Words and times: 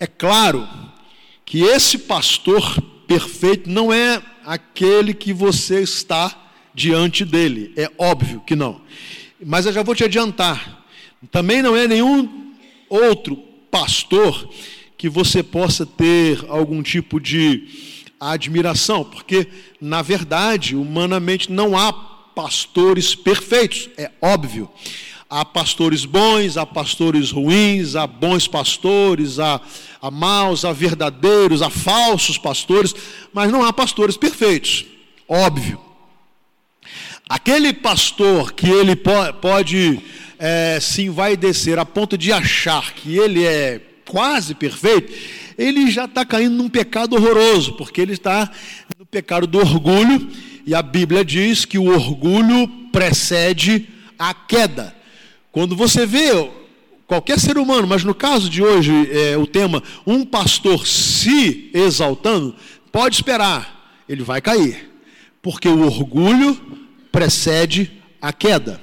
É 0.00 0.06
claro 0.06 0.68
que 1.44 1.62
esse 1.62 1.98
pastor 1.98 2.80
perfeito 3.06 3.68
não 3.68 3.92
é 3.92 4.22
aquele 4.44 5.12
que 5.12 5.32
você 5.32 5.80
está 5.80 6.50
diante 6.72 7.24
dele, 7.24 7.72
é 7.76 7.90
óbvio 7.98 8.40
que 8.46 8.54
não. 8.54 8.80
Mas 9.44 9.66
eu 9.66 9.72
já 9.72 9.82
vou 9.82 9.94
te 9.94 10.04
adiantar, 10.04 10.84
também 11.32 11.62
não 11.62 11.76
é 11.76 11.88
nenhum 11.88 12.54
outro 12.88 13.36
pastor 13.70 14.48
que 14.96 15.08
você 15.08 15.42
possa 15.42 15.84
ter 15.84 16.44
algum 16.48 16.82
tipo 16.82 17.20
de 17.20 17.66
admiração, 18.20 19.04
porque, 19.04 19.48
na 19.80 20.02
verdade, 20.02 20.76
humanamente 20.76 21.50
não 21.50 21.76
há 21.76 21.92
pastores 21.92 23.14
perfeitos, 23.14 23.88
é 23.96 24.10
óbvio. 24.22 24.70
Há 25.30 25.44
pastores 25.44 26.06
bons, 26.06 26.56
há 26.56 26.64
pastores 26.64 27.30
ruins, 27.30 27.94
há 27.94 28.06
bons 28.06 28.48
pastores, 28.48 29.38
há, 29.38 29.60
há 30.00 30.10
maus, 30.10 30.64
há 30.64 30.72
verdadeiros, 30.72 31.60
há 31.60 31.68
falsos 31.68 32.38
pastores, 32.38 32.94
mas 33.32 33.52
não 33.52 33.62
há 33.62 33.70
pastores 33.70 34.16
perfeitos, 34.16 34.86
óbvio. 35.28 35.78
Aquele 37.28 37.74
pastor 37.74 38.52
que 38.54 38.70
ele 38.70 38.96
pode 38.96 40.00
é, 40.38 40.78
se 40.80 41.02
envaidecer 41.02 41.78
a 41.78 41.84
ponto 41.84 42.16
de 42.16 42.32
achar 42.32 42.94
que 42.94 43.18
ele 43.18 43.44
é 43.44 43.82
quase 44.06 44.54
perfeito, 44.54 45.12
ele 45.58 45.90
já 45.90 46.06
está 46.06 46.24
caindo 46.24 46.54
num 46.54 46.70
pecado 46.70 47.14
horroroso, 47.14 47.74
porque 47.74 48.00
ele 48.00 48.14
está 48.14 48.50
no 48.98 49.04
pecado 49.04 49.46
do 49.46 49.58
orgulho, 49.58 50.26
e 50.64 50.74
a 50.74 50.80
Bíblia 50.80 51.22
diz 51.22 51.66
que 51.66 51.76
o 51.76 51.92
orgulho 51.92 52.66
precede 52.90 53.88
a 54.18 54.32
queda. 54.32 54.96
Quando 55.58 55.74
você 55.74 56.06
vê 56.06 56.30
qualquer 57.04 57.36
ser 57.36 57.58
humano, 57.58 57.84
mas 57.84 58.04
no 58.04 58.14
caso 58.14 58.48
de 58.48 58.62
hoje, 58.62 58.92
é, 59.10 59.36
o 59.36 59.44
tema, 59.44 59.82
um 60.06 60.24
pastor 60.24 60.86
se 60.86 61.68
exaltando, 61.74 62.54
pode 62.92 63.16
esperar, 63.16 63.92
ele 64.08 64.22
vai 64.22 64.40
cair, 64.40 64.88
porque 65.42 65.68
o 65.68 65.82
orgulho 65.84 66.56
precede 67.10 67.90
a 68.22 68.32
queda. 68.32 68.80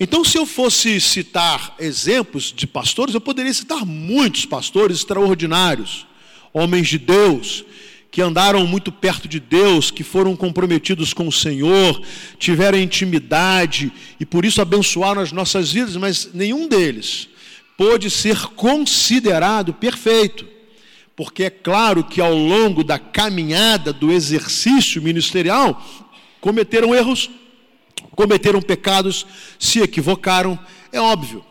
Então, 0.00 0.24
se 0.24 0.38
eu 0.38 0.46
fosse 0.46 0.98
citar 0.98 1.74
exemplos 1.78 2.54
de 2.56 2.66
pastores, 2.66 3.14
eu 3.14 3.20
poderia 3.20 3.52
citar 3.52 3.84
muitos 3.84 4.46
pastores 4.46 4.96
extraordinários, 4.96 6.06
homens 6.54 6.88
de 6.88 6.96
Deus, 6.96 7.66
que 8.10 8.20
andaram 8.20 8.66
muito 8.66 8.90
perto 8.90 9.28
de 9.28 9.38
Deus, 9.38 9.90
que 9.90 10.02
foram 10.02 10.34
comprometidos 10.34 11.12
com 11.12 11.28
o 11.28 11.32
Senhor, 11.32 12.02
tiveram 12.38 12.78
intimidade 12.78 13.92
e 14.18 14.26
por 14.26 14.44
isso 14.44 14.60
abençoaram 14.60 15.22
as 15.22 15.30
nossas 15.30 15.72
vidas, 15.72 15.96
mas 15.96 16.30
nenhum 16.34 16.68
deles 16.68 17.28
pôde 17.76 18.10
ser 18.10 18.38
considerado 18.56 19.72
perfeito. 19.72 20.46
Porque 21.16 21.44
é 21.44 21.50
claro 21.50 22.04
que 22.04 22.20
ao 22.20 22.34
longo 22.34 22.82
da 22.82 22.98
caminhada 22.98 23.92
do 23.92 24.10
exercício 24.10 25.00
ministerial, 25.00 25.82
cometeram 26.40 26.94
erros, 26.94 27.30
cometeram 28.16 28.60
pecados, 28.60 29.26
se 29.58 29.80
equivocaram, 29.80 30.58
é 30.92 31.00
óbvio. 31.00 31.44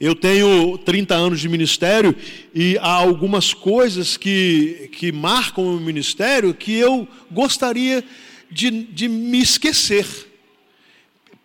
Eu 0.00 0.14
tenho 0.14 0.78
30 0.78 1.14
anos 1.14 1.40
de 1.40 1.48
ministério 1.48 2.16
e 2.54 2.78
há 2.78 2.90
algumas 2.90 3.52
coisas 3.52 4.16
que, 4.16 4.88
que 4.92 5.12
marcam 5.12 5.76
o 5.76 5.78
ministério 5.78 6.54
que 6.54 6.72
eu 6.72 7.06
gostaria 7.30 8.02
de, 8.50 8.70
de 8.70 9.08
me 9.08 9.42
esquecer, 9.42 10.06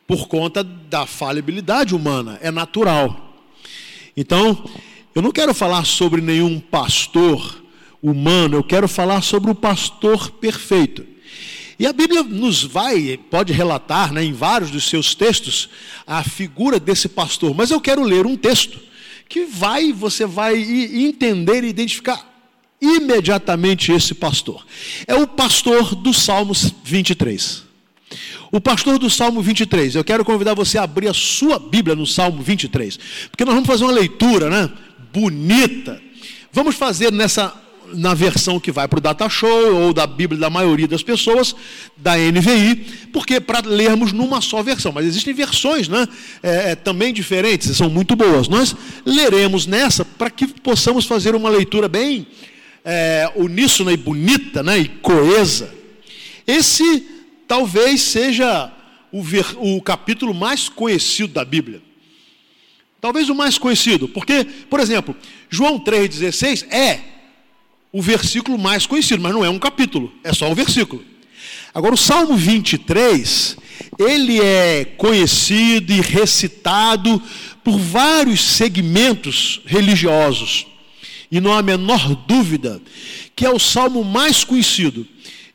por 0.08 0.30
conta 0.30 0.64
da 0.64 1.06
falibilidade 1.06 1.94
humana, 1.94 2.40
é 2.42 2.50
natural. 2.50 3.44
Então, 4.16 4.64
eu 5.14 5.22
não 5.22 5.32
quero 5.32 5.54
falar 5.54 5.84
sobre 5.86 6.22
nenhum 6.22 6.58
pastor 6.58 7.62
humano, 8.02 8.56
eu 8.56 8.64
quero 8.64 8.88
falar 8.88 9.22
sobre 9.22 9.52
o 9.52 9.56
pastor 9.56 10.32
perfeito. 10.32 11.15
E 11.78 11.86
a 11.86 11.94
Bíblia 11.94 12.24
nos 12.24 12.64
vai, 12.64 13.20
pode 13.30 13.52
relatar 13.52 14.14
né, 14.14 14.24
em 14.24 14.34
vários 14.34 14.72
dos 14.72 14.88
seus 14.88 15.14
textos, 15.14 15.70
a 16.08 16.24
figura 16.24 16.80
desse 16.80 17.10
pastor. 17.10 17.54
Mas 17.54 17.72
eu 17.72 17.82
quero 17.82 18.04
ler 18.04 18.26
um 18.26 18.38
texto 18.38 18.80
que 19.28 19.46
vai, 19.46 19.92
você 19.92 20.26
vai 20.26 20.56
entender 20.56 21.64
e 21.64 21.70
identificar 21.70 22.34
imediatamente 22.82 23.92
esse 23.92 24.14
pastor. 24.14 24.66
É 25.08 25.16
o 25.16 25.28
pastor 25.28 25.96
do 25.96 26.14
Salmos 26.14 26.74
23. 26.84 27.64
O 28.52 28.62
pastor 28.62 28.98
do 28.98 29.10
Salmo 29.10 29.42
23. 29.42 29.96
Eu 29.96 30.04
quero 30.04 30.24
convidar 30.24 30.54
você 30.54 30.78
a 30.78 30.84
abrir 30.84 31.10
a 31.10 31.14
sua 31.14 31.60
Bíblia 31.60 31.96
no 31.96 32.06
Salmo 32.06 32.42
23, 32.42 32.98
porque 33.30 33.44
nós 33.44 33.54
vamos 33.54 33.68
fazer 33.68 33.84
uma 33.84 33.92
leitura, 33.92 34.50
né, 34.50 34.72
bonita. 35.12 36.02
Vamos 36.52 36.76
fazer 36.76 37.12
nessa 37.12 37.65
na 37.94 38.14
versão 38.14 38.60
que 38.60 38.72
vai 38.72 38.88
para 38.88 38.98
o 38.98 39.02
Data 39.02 39.28
Show 39.30 39.76
ou 39.76 39.94
da 39.94 40.06
Bíblia 40.08 40.40
da 40.40 40.50
maioria 40.50 40.88
das 40.88 41.04
pessoas, 41.04 41.56
da 41.98 42.16
NVI, 42.18 43.08
porque 43.12 43.40
para 43.40 43.68
lermos 43.68 44.12
numa 44.12 44.42
só 44.42 44.62
versão. 44.62 44.92
Mas 44.92 45.06
existem 45.06 45.34
versões 45.34 45.88
né, 45.88 46.08
é, 46.42 46.72
é, 46.72 46.76
também 46.76 47.14
diferentes, 47.14 47.76
são 47.76 47.90
muito 47.90 48.16
boas. 48.16 48.48
Nós 48.48 48.76
leremos 49.06 49.66
nessa 49.66 50.04
para 50.04 50.30
que 50.30 50.48
possamos 50.48 51.06
fazer 51.06 51.36
uma 51.36 51.50
leitura 51.50 51.88
bem 51.88 52.28
é, 52.84 53.32
uníssona 53.36 53.92
e 53.92 53.98
bonita 53.98 54.62
né, 54.62 54.80
e 54.80 54.88
coesa. 54.88 55.74
Esse 56.46 57.06
talvez 57.48 58.02
seja 58.02 58.72
o, 59.12 59.22
ver, 59.22 59.46
o 59.58 59.82
capítulo 59.82 60.34
mais 60.34 60.70
conhecido 60.70 61.34
da 61.34 61.46
Bíblia. 61.46 61.82
Talvez 63.00 63.30
o 63.30 63.36
mais 63.36 63.58
conhecido, 63.58 64.08
porque, 64.08 64.46
por 64.70 64.80
exemplo, 64.80 65.16
João 65.50 65.80
3,16 65.80 66.72
é 66.72 67.15
o 67.96 68.02
versículo 68.02 68.58
mais 68.58 68.86
conhecido, 68.86 69.24
mas 69.24 69.32
não 69.32 69.46
é 69.46 69.50
um 69.50 69.58
capítulo, 69.58 70.12
é 70.22 70.34
só 70.34 70.52
um 70.52 70.54
versículo. 70.54 71.02
Agora, 71.74 71.96
o 71.96 71.98
Salmo 71.98 72.36
23, 72.36 73.56
ele 73.98 74.42
é 74.42 74.84
conhecido 74.84 75.94
e 75.94 76.02
recitado 76.02 77.22
por 77.64 77.80
vários 77.80 78.44
segmentos 78.44 79.62
religiosos. 79.66 80.68
E 81.32 81.40
não 81.40 81.54
há 81.54 81.60
a 81.60 81.64
menor 81.64 82.16
dúvida 82.28 82.82
que 83.34 83.46
é 83.46 83.50
o 83.50 83.58
salmo 83.58 84.04
mais 84.04 84.44
conhecido. 84.44 85.08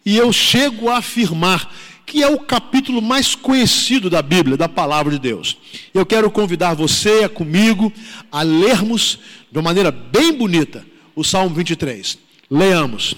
E 0.05 0.17
eu 0.17 0.33
chego 0.33 0.89
a 0.89 0.97
afirmar 0.97 1.71
que 2.07 2.23
é 2.23 2.27
o 2.27 2.39
capítulo 2.39 3.03
mais 3.03 3.35
conhecido 3.35 4.09
da 4.09 4.23
Bíblia, 4.23 4.57
da 4.57 4.69
palavra 4.69 5.13
de 5.13 5.19
Deus. 5.19 5.59
Eu 5.93 6.07
quero 6.07 6.31
convidar 6.31 6.73
você, 6.73 7.29
comigo, 7.29 7.93
a 8.33 8.41
lermos 8.41 9.19
de 9.53 9.59
uma 9.59 9.65
maneira 9.65 9.91
bem 9.91 10.33
bonita 10.33 10.87
o 11.15 11.23
Salmo 11.23 11.55
23. 11.55 12.30
Leamos. 12.51 13.15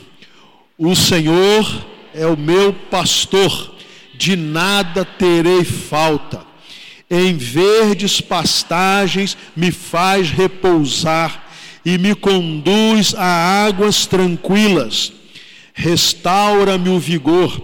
O 0.76 0.94
Senhor 0.94 1.86
é 2.14 2.26
o 2.26 2.36
meu 2.36 2.72
pastor, 2.72 3.74
de 4.14 4.36
nada 4.36 5.04
terei 5.04 5.64
falta. 5.64 6.44
Em 7.10 7.34
verdes 7.36 8.20
pastagens 8.20 9.36
me 9.56 9.70
faz 9.70 10.30
repousar 10.30 11.46
e 11.84 11.96
me 11.96 12.14
conduz 12.14 13.14
a 13.14 13.64
águas 13.64 14.06
tranquilas. 14.06 15.12
Restaura-me 15.72 16.90
o 16.90 16.98
vigor, 16.98 17.58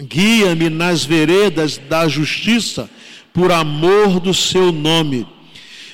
guia-me 0.00 0.68
nas 0.68 1.04
veredas 1.04 1.78
da 1.78 2.08
justiça, 2.08 2.90
por 3.32 3.52
amor 3.52 4.18
do 4.18 4.34
seu 4.34 4.72
nome. 4.72 5.26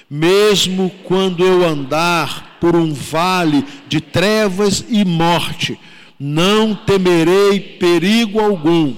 Mesmo 0.08 0.90
quando 1.04 1.44
eu 1.44 1.66
andar 1.66 2.53
por 2.64 2.76
um 2.76 2.94
vale 2.94 3.62
de 3.86 4.00
trevas 4.00 4.86
e 4.88 5.04
morte, 5.04 5.78
não 6.18 6.74
temerei 6.74 7.60
perigo 7.60 8.40
algum, 8.40 8.94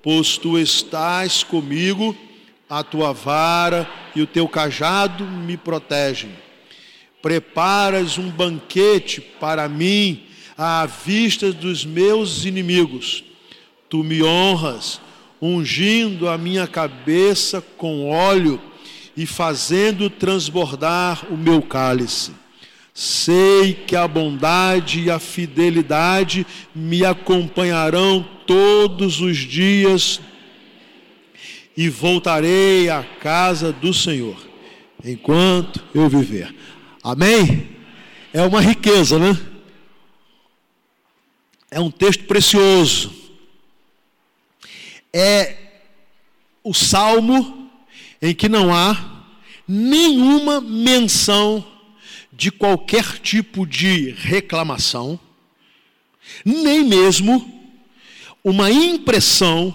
pois 0.00 0.38
tu 0.38 0.56
estás 0.56 1.42
comigo, 1.42 2.16
a 2.70 2.84
tua 2.84 3.12
vara 3.12 3.90
e 4.14 4.22
o 4.22 4.26
teu 4.28 4.46
cajado 4.46 5.24
me 5.24 5.56
protegem. 5.56 6.30
Preparas 7.20 8.18
um 8.18 8.30
banquete 8.30 9.20
para 9.20 9.68
mim 9.68 10.22
à 10.56 10.86
vista 10.86 11.52
dos 11.52 11.84
meus 11.84 12.44
inimigos. 12.44 13.24
Tu 13.88 14.04
me 14.04 14.22
honras, 14.22 15.00
ungindo 15.40 16.28
a 16.28 16.38
minha 16.38 16.68
cabeça 16.68 17.60
com 17.76 18.08
óleo 18.08 18.60
e 19.16 19.26
fazendo 19.26 20.08
transbordar 20.08 21.26
o 21.32 21.36
meu 21.36 21.60
cálice. 21.62 22.41
Sei 22.94 23.72
que 23.72 23.96
a 23.96 24.06
bondade 24.06 25.00
e 25.00 25.10
a 25.10 25.18
fidelidade 25.18 26.46
me 26.74 27.04
acompanharão 27.04 28.22
todos 28.46 29.20
os 29.20 29.38
dias 29.38 30.20
e 31.74 31.88
voltarei 31.88 32.90
à 32.90 33.02
casa 33.02 33.72
do 33.72 33.94
Senhor 33.94 34.36
enquanto 35.02 35.82
eu 35.94 36.08
viver. 36.08 36.54
Amém? 37.02 37.70
É 38.32 38.42
uma 38.42 38.60
riqueza, 38.60 39.18
né? 39.18 39.40
É 41.70 41.80
um 41.80 41.90
texto 41.90 42.24
precioso. 42.24 43.10
É 45.12 45.56
o 46.62 46.74
salmo 46.74 47.70
em 48.20 48.34
que 48.34 48.48
não 48.48 48.72
há 48.72 49.24
nenhuma 49.66 50.60
menção 50.60 51.71
de 52.42 52.50
qualquer 52.50 53.20
tipo 53.20 53.64
de 53.64 54.10
reclamação, 54.18 55.16
nem 56.44 56.82
mesmo 56.82 57.70
uma 58.42 58.68
impressão 58.68 59.72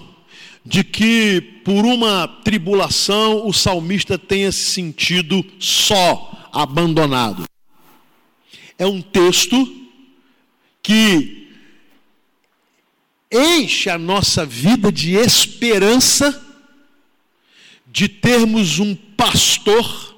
de 0.66 0.84
que 0.84 1.62
por 1.64 1.86
uma 1.86 2.28
tribulação 2.28 3.48
o 3.48 3.54
salmista 3.54 4.18
tenha 4.18 4.52
se 4.52 4.66
sentido 4.66 5.46
só, 5.58 6.50
abandonado. 6.52 7.46
É 8.78 8.86
um 8.86 9.02
texto 9.02 9.88
que 10.84 11.48
enche 13.32 13.90
a 13.90 13.98
nossa 13.98 14.46
vida 14.46 14.92
de 14.92 15.14
esperança 15.14 16.46
de 17.86 18.10
termos 18.10 18.78
um 18.80 18.94
pastor 18.94 20.18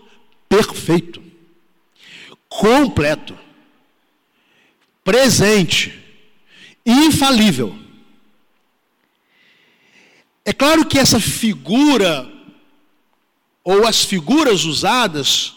perfeito, 0.49 1.28
completo, 2.49 3.37
presente, 5.03 5.97
infalível. 6.85 7.77
É 10.43 10.51
claro 10.51 10.85
que 10.85 10.97
essa 10.97 11.19
figura, 11.19 12.27
ou 13.63 13.85
as 13.85 14.03
figuras 14.03 14.65
usadas 14.65 15.53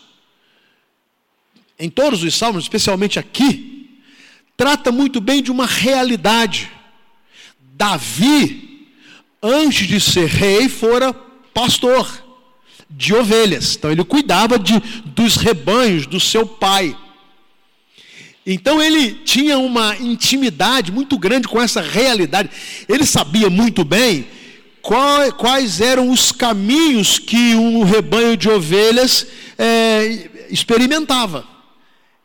em 1.78 1.88
todos 1.88 2.22
os 2.22 2.34
salmos, 2.34 2.64
especialmente 2.64 3.18
aqui, 3.18 3.98
trata 4.56 4.92
muito 4.92 5.20
bem 5.20 5.42
de 5.42 5.50
uma 5.50 5.66
realidade. 5.66 6.70
Davi, 7.58 8.92
antes 9.42 9.88
de 9.88 10.00
ser 10.00 10.28
rei, 10.28 10.68
fora 10.68 11.12
pastor 11.52 12.31
de 12.96 13.14
ovelhas. 13.14 13.76
Então 13.76 13.90
ele 13.90 14.04
cuidava 14.04 14.58
de, 14.58 14.80
dos 15.06 15.36
rebanhos 15.36 16.06
do 16.06 16.20
seu 16.20 16.46
pai. 16.46 16.96
Então 18.44 18.82
ele 18.82 19.12
tinha 19.24 19.58
uma 19.58 19.96
intimidade 19.96 20.90
muito 20.90 21.18
grande 21.18 21.48
com 21.48 21.60
essa 21.60 21.80
realidade. 21.80 22.50
Ele 22.88 23.06
sabia 23.06 23.48
muito 23.48 23.84
bem 23.84 24.26
qual, 24.80 25.32
quais 25.32 25.80
eram 25.80 26.10
os 26.10 26.32
caminhos 26.32 27.18
que 27.18 27.54
um 27.54 27.84
rebanho 27.84 28.36
de 28.36 28.48
ovelhas 28.48 29.26
é, 29.56 30.28
experimentava. 30.50 31.52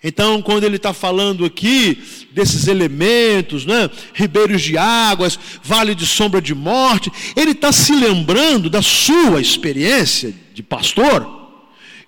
Então, 0.03 0.41
quando 0.43 0.63
ele 0.63 0.75
está 0.75 0.93
falando 0.93 1.43
aqui 1.43 2.01
desses 2.31 2.67
elementos, 2.67 3.65
né, 3.65 3.89
ribeiros 4.13 4.61
de 4.61 4.77
águas, 4.77 5.39
vale 5.63 5.95
de 5.95 6.05
sombra 6.05 6.39
de 6.39 6.53
morte, 6.53 7.11
ele 7.35 7.51
está 7.51 7.71
se 7.71 7.93
lembrando 7.93 8.69
da 8.69 8.81
sua 8.81 9.41
experiência 9.41 10.33
de 10.57 10.63
pastor, 10.63 11.51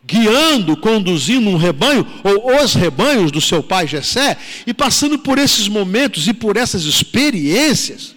guiando, 0.03 0.75
conduzindo 0.75 1.51
um 1.51 1.55
rebanho, 1.55 2.03
ou 2.23 2.63
os 2.63 2.73
rebanhos 2.73 3.31
do 3.31 3.39
seu 3.39 3.61
pai 3.61 3.85
Jessé, 3.85 4.35
e 4.65 4.73
passando 4.73 5.19
por 5.19 5.37
esses 5.37 5.67
momentos 5.67 6.27
e 6.27 6.33
por 6.33 6.57
essas 6.57 6.83
experiências, 6.85 8.15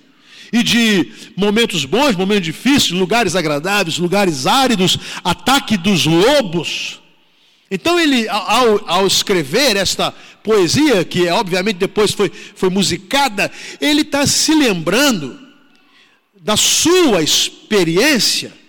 e 0.51 0.63
de 0.63 1.13
momentos 1.37 1.85
bons, 1.85 2.17
momentos 2.17 2.47
difíceis, 2.47 2.93
lugares 2.93 3.37
agradáveis, 3.37 3.99
lugares 3.99 4.47
áridos, 4.47 4.97
ataque 5.23 5.77
dos 5.77 6.07
lobos, 6.07 6.99
então 7.71 8.01
ele, 8.01 8.27
ao, 8.27 8.89
ao, 8.89 9.07
escrever 9.07 9.77
esta 9.77 10.15
poesia, 10.43 11.05
que 11.05 11.29
obviamente 11.29 11.77
depois 11.77 12.13
foi, 12.13 12.33
foi 12.55 12.71
musicada, 12.71 13.51
ele 13.79 14.01
está 14.01 14.27
se 14.27 14.55
lembrando 14.55 15.39
da 16.41 16.57
sua 16.57 17.23
experiência 17.23 18.62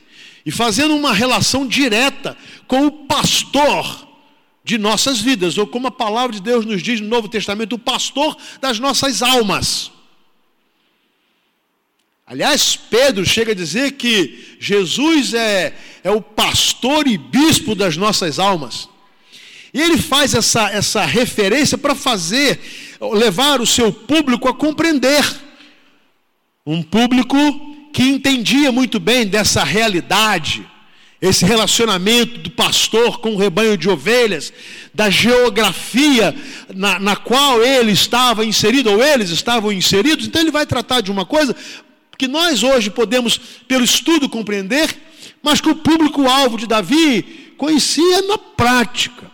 e 0.45 0.51
fazendo 0.51 0.95
uma 0.95 1.13
relação 1.13 1.65
direta 1.65 2.37
com 2.67 2.85
o 2.85 2.91
pastor 2.91 4.07
de 4.63 4.77
nossas 4.77 5.19
vidas, 5.19 5.57
ou 5.57 5.67
como 5.67 5.87
a 5.87 5.91
palavra 5.91 6.33
de 6.33 6.41
Deus 6.41 6.65
nos 6.65 6.81
diz 6.81 7.01
no 7.01 7.07
Novo 7.07 7.27
Testamento, 7.27 7.73
o 7.73 7.79
pastor 7.79 8.37
das 8.61 8.79
nossas 8.79 9.21
almas. 9.21 9.91
Aliás, 12.25 12.75
Pedro 12.75 13.25
chega 13.25 13.51
a 13.51 13.55
dizer 13.55 13.91
que 13.93 14.55
Jesus 14.59 15.33
é, 15.33 15.75
é 16.03 16.09
o 16.09 16.21
pastor 16.21 17.07
e 17.07 17.17
bispo 17.17 17.75
das 17.75 17.97
nossas 17.97 18.39
almas. 18.39 18.87
E 19.73 19.81
ele 19.81 19.97
faz 19.97 20.33
essa, 20.33 20.69
essa 20.69 21.03
referência 21.03 21.77
para 21.77 21.95
fazer, 21.95 22.59
levar 23.01 23.59
o 23.59 23.67
seu 23.67 23.91
público 23.91 24.47
a 24.47 24.53
compreender. 24.53 25.23
Um 26.65 26.81
público 26.81 27.37
que 27.93 28.01
entendia 28.01 28.71
muito 28.71 28.99
bem 28.99 29.27
dessa 29.27 29.63
realidade, 29.63 30.67
esse 31.21 31.45
relacionamento 31.45 32.39
do 32.39 32.49
pastor 32.49 33.19
com 33.19 33.35
o 33.35 33.37
rebanho 33.37 33.77
de 33.77 33.87
ovelhas, 33.87 34.51
da 34.93 35.11
geografia 35.11 36.35
na, 36.73 36.99
na 36.99 37.15
qual 37.15 37.63
ele 37.63 37.91
estava 37.91 38.43
inserido, 38.43 38.91
ou 38.91 39.01
eles 39.01 39.29
estavam 39.29 39.71
inseridos. 39.71 40.25
Então 40.25 40.41
ele 40.41 40.51
vai 40.51 40.65
tratar 40.65 41.01
de 41.01 41.11
uma 41.11 41.23
coisa 41.23 41.55
que 42.17 42.27
nós 42.27 42.63
hoje 42.63 42.89
podemos, 42.89 43.37
pelo 43.67 43.85
estudo, 43.85 44.27
compreender, 44.27 44.89
mas 45.41 45.61
que 45.61 45.69
o 45.69 45.75
público-alvo 45.75 46.57
de 46.57 46.65
Davi 46.65 47.53
conhecia 47.57 48.23
na 48.23 48.37
prática. 48.37 49.31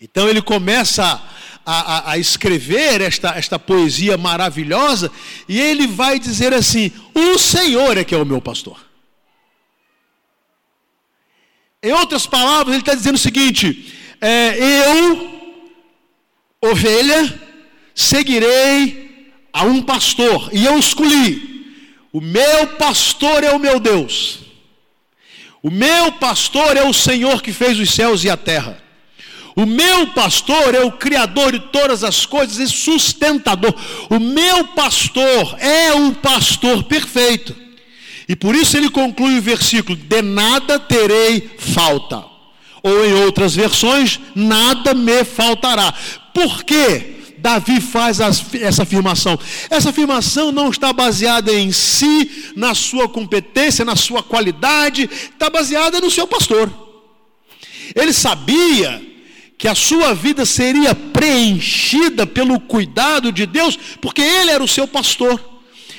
Então 0.00 0.28
ele 0.28 0.40
começa 0.40 1.20
a, 1.64 2.12
a, 2.12 2.18
escrever 2.18 3.00
esta, 3.00 3.30
esta 3.30 3.58
poesia 3.58 4.18
maravilhosa 4.18 5.10
e 5.48 5.60
ele 5.60 5.86
vai 5.86 6.18
dizer 6.18 6.52
assim: 6.52 6.92
O 7.14 7.38
Senhor 7.38 7.96
é 7.96 8.04
que 8.04 8.14
é 8.14 8.18
o 8.18 8.26
meu 8.26 8.40
pastor. 8.40 8.84
Em 11.82 11.92
outras 11.92 12.26
palavras, 12.26 12.74
ele 12.74 12.82
está 12.82 12.94
dizendo 12.94 13.16
o 13.16 13.18
seguinte: 13.18 13.94
é, 14.20 14.56
Eu, 14.58 15.40
ovelha, 16.60 17.40
seguirei 17.94 19.32
a 19.52 19.64
um 19.64 19.80
pastor, 19.82 20.50
e 20.52 20.64
eu 20.64 20.78
escolhi. 20.78 21.54
O 22.12 22.20
meu 22.20 22.66
pastor 22.76 23.42
é 23.42 23.52
o 23.52 23.58
meu 23.58 23.80
Deus. 23.80 24.40
O 25.62 25.70
meu 25.70 26.12
pastor 26.12 26.76
é 26.76 26.84
o 26.84 26.92
Senhor 26.92 27.42
que 27.42 27.52
fez 27.52 27.78
os 27.78 27.90
céus 27.90 28.22
e 28.22 28.28
a 28.28 28.36
terra. 28.36 28.83
O 29.56 29.64
meu 29.64 30.08
pastor 30.08 30.74
é 30.74 30.80
o 30.80 30.92
criador 30.92 31.52
de 31.52 31.60
todas 31.60 32.02
as 32.02 32.26
coisas 32.26 32.58
e 32.58 32.72
sustentador. 32.72 33.72
O 34.10 34.18
meu 34.18 34.64
pastor 34.68 35.56
é 35.60 35.92
o 35.92 36.12
pastor 36.12 36.82
perfeito. 36.84 37.54
E 38.28 38.34
por 38.34 38.54
isso 38.54 38.76
ele 38.76 38.90
conclui 38.90 39.38
o 39.38 39.42
versículo: 39.42 39.96
De 39.96 40.22
nada 40.22 40.78
terei 40.78 41.50
falta. 41.56 42.24
Ou 42.82 43.06
em 43.06 43.14
outras 43.14 43.54
versões, 43.54 44.18
nada 44.34 44.92
me 44.92 45.24
faltará. 45.24 45.94
Por 46.34 46.64
quê? 46.64 47.12
Davi 47.38 47.80
faz 47.80 48.20
essa 48.20 48.82
afirmação. 48.82 49.38
Essa 49.70 49.90
afirmação 49.90 50.50
não 50.50 50.70
está 50.70 50.92
baseada 50.92 51.52
em 51.52 51.70
si, 51.70 52.52
na 52.56 52.74
sua 52.74 53.08
competência, 53.08 53.84
na 53.84 53.94
sua 53.94 54.22
qualidade, 54.22 55.08
está 55.12 55.48
baseada 55.48 56.00
no 56.00 56.10
seu 56.10 56.26
pastor. 56.26 56.72
Ele 57.94 58.12
sabia 58.12 59.13
que 59.56 59.68
a 59.68 59.74
sua 59.74 60.14
vida 60.14 60.44
seria 60.44 60.94
preenchida 60.94 62.26
pelo 62.26 62.58
cuidado 62.60 63.30
de 63.32 63.46
Deus, 63.46 63.78
porque 64.00 64.20
Ele 64.22 64.50
era 64.50 64.62
o 64.62 64.68
seu 64.68 64.86
pastor. 64.86 65.54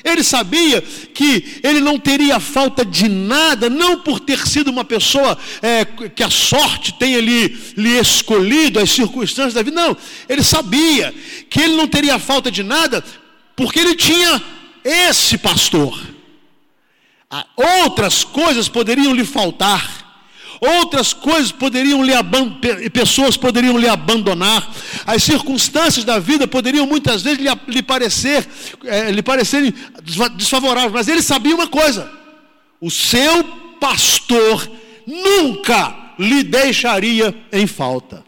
Ele 0.06 0.24
sabia 0.24 0.84
que 0.84 1.60
ele 1.64 1.80
não 1.80 1.98
teria 1.98 2.40
falta 2.40 2.86
de 2.86 3.10
nada, 3.10 3.72
não 3.72 4.02
por 4.02 4.20
ter 4.20 4.48
sido 4.48 4.70
uma 4.70 4.86
pessoa 4.86 5.36
é, 5.64 5.84
que 5.84 6.22
a 6.22 6.30
sorte 6.30 6.94
tenha 6.94 7.20
lhe, 7.20 7.48
lhe 7.76 7.98
escolhido, 7.98 8.80
as 8.80 8.92
circunstâncias 8.92 9.56
da 9.56 9.64
vida. 9.64 9.82
Não, 9.82 9.98
ele 10.30 10.44
sabia 10.44 11.12
que 11.50 11.60
ele 11.60 11.76
não 11.76 11.88
teria 11.88 12.20
falta 12.20 12.52
de 12.52 12.62
nada, 12.62 13.04
porque 13.56 13.80
ele 13.80 13.96
tinha 13.96 14.40
esse 14.84 15.40
pastor. 15.40 16.00
Ah, 17.28 17.48
outras 17.56 18.24
coisas 18.24 18.70
poderiam 18.70 19.12
lhe 19.12 19.26
faltar 19.26 20.05
outras 20.60 21.14
coisas 21.14 21.52
poderiam 21.52 22.04
lhe 22.04 22.14
pessoas 22.90 23.38
poderiam 23.38 23.78
lhe 23.78 23.88
abandonar, 23.88 24.72
as 25.06 25.24
circunstâncias 25.24 26.06
da 26.06 26.20
vida 26.20 26.48
poderiam 26.48 26.86
muitas 26.86 27.22
vezes 27.22 27.40
lhe, 27.40 27.50
lhe 27.68 27.84
parecer 27.84 28.48
é, 28.86 29.12
lhe 29.12 29.22
parecerem 29.22 29.74
desfavoráveis, 30.36 30.94
mas 30.94 31.08
ele 31.08 31.22
sabia 31.22 31.56
uma 31.56 31.68
coisa: 31.68 32.10
o 32.80 32.90
seu 32.90 33.44
pastor 33.80 34.70
nunca 35.06 35.96
lhe 36.18 36.44
deixaria 36.44 37.36
em 37.52 37.68
falta. 37.68 38.24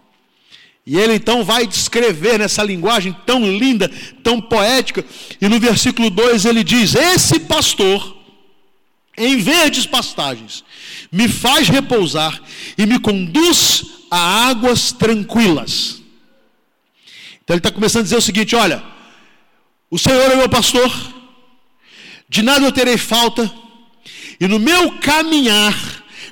E 0.86 0.98
ele 0.98 1.15
então 1.15 1.43
vai 1.43 1.67
descrever 1.67 2.39
nessa 2.39 2.63
linguagem 2.63 3.15
tão 3.25 3.46
linda, 3.46 3.91
tão 4.24 4.39
poética, 4.39 5.03
e 5.41 5.50
no 5.50 5.60
versículo 5.60 6.10
2 6.10 6.46
ele 6.46 6.63
diz: 6.63 6.96
Esse 6.96 7.41
pastor 7.41 8.16
em 9.17 9.38
verdes 9.38 9.86
pastagens, 9.86 10.63
me 11.12 11.27
faz 11.27 11.67
repousar 11.67 12.39
e 12.77 12.86
me 12.86 13.00
conduz 13.00 13.86
a 14.12 14.50
águas 14.50 14.91
tranquilas. 14.91 16.01
Então 17.43 17.55
ele 17.55 17.59
está 17.59 17.71
começando 17.71 18.01
a 18.01 18.03
dizer 18.03 18.17
o 18.17 18.21
seguinte: 18.21 18.55
olha, 18.55 18.83
o 19.89 19.97
Senhor 19.97 20.31
é 20.31 20.36
meu 20.36 20.50
pastor, 20.50 20.91
de 22.29 22.41
nada 22.43 22.65
eu 22.65 22.71
terei 22.71 22.97
falta, 22.97 23.51
e 24.39 24.47
no 24.47 24.59
meu 24.59 25.00
caminhar, 25.00 25.74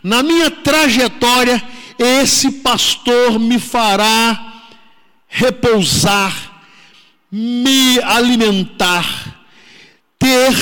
na 0.03 0.21
minha 0.21 0.51
trajetória, 0.51 1.63
esse 1.97 2.51
pastor 2.51 3.39
me 3.39 3.59
fará 3.59 4.53
repousar, 5.27 6.61
me 7.31 7.99
alimentar, 8.01 9.43
ter 10.19 10.53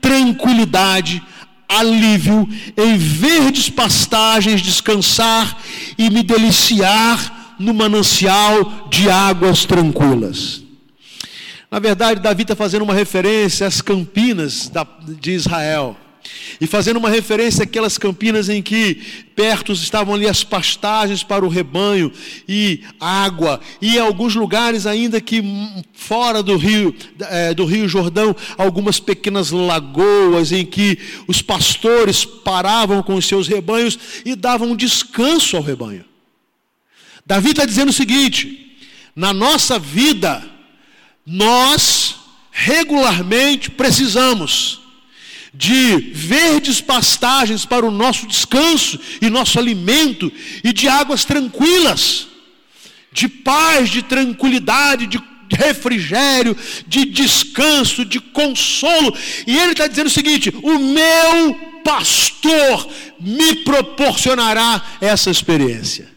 tranquilidade, 0.00 1.22
alívio, 1.68 2.48
em 2.76 2.96
verdes 2.96 3.68
pastagens 3.68 4.62
descansar 4.62 5.58
e 5.98 6.08
me 6.08 6.22
deliciar 6.22 7.56
no 7.58 7.74
manancial 7.74 8.88
de 8.88 9.10
águas 9.10 9.64
tranquilas. 9.64 10.62
Na 11.70 11.78
verdade, 11.78 12.20
Davi 12.20 12.42
está 12.42 12.56
fazendo 12.56 12.82
uma 12.82 12.94
referência 12.94 13.66
às 13.66 13.82
campinas 13.82 14.70
de 15.20 15.32
Israel. 15.32 15.96
E 16.60 16.66
fazendo 16.66 16.96
uma 16.96 17.10
referência 17.10 17.64
àquelas 17.64 17.96
campinas 17.98 18.48
em 18.48 18.60
que 18.60 18.96
perto 19.36 19.72
estavam 19.72 20.14
ali 20.14 20.26
as 20.26 20.42
pastagens 20.42 21.22
para 21.22 21.44
o 21.44 21.48
rebanho 21.48 22.12
e 22.48 22.82
água, 22.98 23.60
e 23.80 23.98
alguns 23.98 24.34
lugares 24.34 24.86
ainda 24.86 25.20
que 25.20 25.42
fora 25.92 26.42
do 26.42 26.56
rio, 26.56 26.94
é, 27.20 27.54
do 27.54 27.64
rio 27.64 27.88
Jordão, 27.88 28.34
algumas 28.56 28.98
pequenas 28.98 29.50
lagoas 29.50 30.50
em 30.50 30.66
que 30.66 30.98
os 31.28 31.40
pastores 31.40 32.24
paravam 32.24 33.02
com 33.02 33.14
os 33.14 33.26
seus 33.26 33.46
rebanhos 33.46 33.98
e 34.24 34.34
davam 34.34 34.74
descanso 34.74 35.56
ao 35.56 35.62
rebanho. 35.62 36.04
Davi 37.24 37.50
está 37.50 37.64
dizendo 37.64 37.90
o 37.90 37.92
seguinte: 37.92 38.76
na 39.14 39.32
nossa 39.32 39.78
vida, 39.78 40.42
nós 41.26 42.16
regularmente 42.50 43.70
precisamos 43.70 44.77
de 45.58 46.12
verdes 46.14 46.80
pastagens 46.80 47.64
para 47.64 47.84
o 47.84 47.90
nosso 47.90 48.28
descanso 48.28 48.96
e 49.20 49.28
nosso 49.28 49.58
alimento, 49.58 50.32
e 50.62 50.72
de 50.72 50.88
águas 50.88 51.24
tranquilas, 51.24 52.28
de 53.12 53.26
paz, 53.28 53.90
de 53.90 54.02
tranquilidade, 54.02 55.08
de 55.08 55.20
refrigério, 55.50 56.56
de 56.86 57.04
descanso, 57.06 58.04
de 58.04 58.20
consolo. 58.20 59.12
E 59.48 59.58
ele 59.58 59.72
está 59.72 59.88
dizendo 59.88 60.06
o 60.06 60.10
seguinte: 60.10 60.54
o 60.62 60.78
meu 60.78 61.54
pastor 61.82 62.88
me 63.18 63.56
proporcionará 63.56 64.80
essa 65.00 65.28
experiência. 65.28 66.08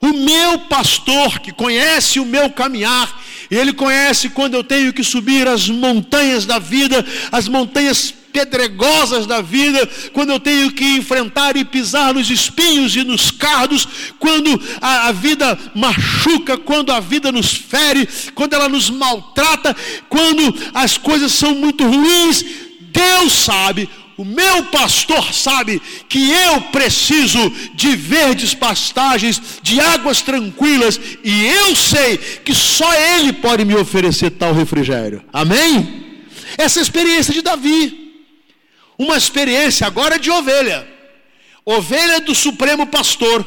O 0.00 0.12
meu 0.14 0.60
pastor, 0.60 1.38
que 1.40 1.52
conhece 1.52 2.18
o 2.18 2.24
meu 2.24 2.48
caminhar, 2.48 3.22
ele 3.50 3.74
conhece 3.74 4.30
quando 4.30 4.54
eu 4.54 4.64
tenho 4.64 4.90
que 4.90 5.04
subir 5.04 5.46
as 5.46 5.68
montanhas 5.68 6.46
da 6.46 6.58
vida, 6.58 7.04
as 7.30 7.46
montanhas 7.46 8.14
pedregosas 8.34 9.26
da 9.26 9.40
vida, 9.40 9.88
quando 10.12 10.30
eu 10.30 10.40
tenho 10.40 10.72
que 10.72 10.96
enfrentar 10.96 11.56
e 11.56 11.64
pisar 11.64 12.12
nos 12.12 12.28
espinhos 12.28 12.96
e 12.96 13.04
nos 13.04 13.30
cardos, 13.30 13.86
quando 14.18 14.60
a, 14.80 15.06
a 15.08 15.12
vida 15.12 15.56
machuca, 15.72 16.58
quando 16.58 16.90
a 16.90 16.98
vida 16.98 17.30
nos 17.30 17.54
fere, 17.54 18.08
quando 18.34 18.54
ela 18.54 18.68
nos 18.68 18.90
maltrata, 18.90 19.74
quando 20.08 20.52
as 20.74 20.98
coisas 20.98 21.30
são 21.30 21.54
muito 21.54 21.86
ruins, 21.86 22.44
Deus 22.90 23.32
sabe 23.32 23.88
o 24.16 24.24
meu 24.24 24.66
pastor 24.66 25.32
sabe 25.32 25.82
que 26.08 26.30
eu 26.30 26.60
preciso 26.70 27.52
de 27.74 27.96
verdes 27.96 28.54
pastagens, 28.54 29.42
de 29.60 29.80
águas 29.80 30.22
tranquilas, 30.22 31.00
e 31.24 31.46
eu 31.46 31.74
sei 31.74 32.16
que 32.16 32.54
só 32.54 32.88
Ele 32.94 33.32
pode 33.32 33.64
me 33.64 33.74
oferecer 33.74 34.30
tal 34.30 34.54
refrigério. 34.54 35.20
Amém? 35.32 36.04
Essa 36.56 36.78
é 36.78 36.82
experiência 36.82 37.34
de 37.34 37.42
Davi. 37.42 38.03
Uma 38.98 39.16
experiência 39.16 39.86
agora 39.86 40.18
de 40.18 40.30
ovelha, 40.30 40.86
ovelha 41.64 42.20
do 42.20 42.34
Supremo 42.34 42.86
Pastor, 42.86 43.44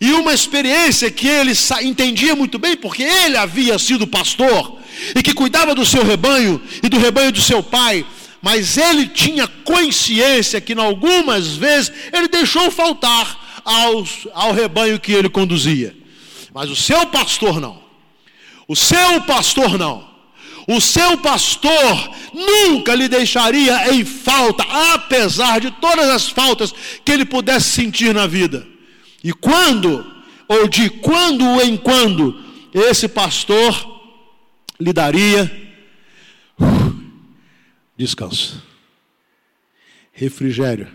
e 0.00 0.12
uma 0.12 0.34
experiência 0.34 1.10
que 1.10 1.26
ele 1.26 1.52
entendia 1.82 2.34
muito 2.34 2.58
bem, 2.58 2.76
porque 2.76 3.02
ele 3.02 3.36
havia 3.36 3.78
sido 3.78 4.06
pastor, 4.06 4.78
e 5.14 5.22
que 5.22 5.32
cuidava 5.32 5.74
do 5.74 5.86
seu 5.86 6.04
rebanho 6.04 6.60
e 6.82 6.88
do 6.88 6.98
rebanho 6.98 7.32
do 7.32 7.40
seu 7.40 7.62
pai, 7.62 8.04
mas 8.42 8.76
ele 8.76 9.06
tinha 9.08 9.46
consciência 9.46 10.60
que, 10.60 10.74
em 10.74 10.78
algumas 10.78 11.56
vezes, 11.56 11.92
ele 12.12 12.28
deixou 12.28 12.70
faltar 12.70 13.62
aos, 13.64 14.28
ao 14.34 14.52
rebanho 14.52 15.00
que 15.00 15.12
ele 15.12 15.28
conduzia, 15.28 15.96
mas 16.52 16.70
o 16.70 16.76
seu 16.76 17.06
pastor 17.06 17.60
não, 17.60 17.82
o 18.68 18.76
seu 18.76 19.20
pastor 19.22 19.78
não. 19.78 20.05
O 20.66 20.80
seu 20.80 21.16
pastor 21.18 22.10
nunca 22.34 22.94
lhe 22.94 23.08
deixaria 23.08 23.94
em 23.94 24.04
falta, 24.04 24.64
apesar 24.94 25.60
de 25.60 25.70
todas 25.70 26.08
as 26.08 26.28
faltas 26.28 26.74
que 27.04 27.12
ele 27.12 27.24
pudesse 27.24 27.70
sentir 27.70 28.12
na 28.12 28.26
vida. 28.26 28.66
E 29.22 29.32
quando, 29.32 30.04
ou 30.48 30.68
de 30.68 30.90
quando 30.90 31.44
em 31.62 31.76
quando, 31.76 32.42
esse 32.74 33.06
pastor 33.06 33.96
lhe 34.78 34.92
daria 34.92 35.50
uh, 36.60 36.94
descanso, 37.96 38.62
refrigério. 40.12 40.88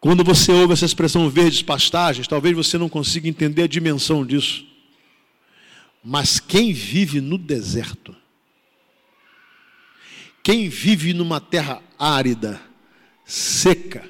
Quando 0.00 0.22
você 0.22 0.52
ouve 0.52 0.72
essa 0.72 0.84
expressão 0.84 1.28
verdes 1.30 1.62
pastagens, 1.62 2.28
talvez 2.28 2.54
você 2.54 2.78
não 2.78 2.88
consiga 2.88 3.28
entender 3.28 3.62
a 3.62 3.68
dimensão 3.68 4.24
disso. 4.24 4.67
Mas 6.10 6.40
quem 6.40 6.72
vive 6.72 7.20
no 7.20 7.36
deserto, 7.36 8.16
quem 10.42 10.66
vive 10.66 11.12
numa 11.12 11.38
terra 11.38 11.82
árida, 11.98 12.58
seca, 13.26 14.08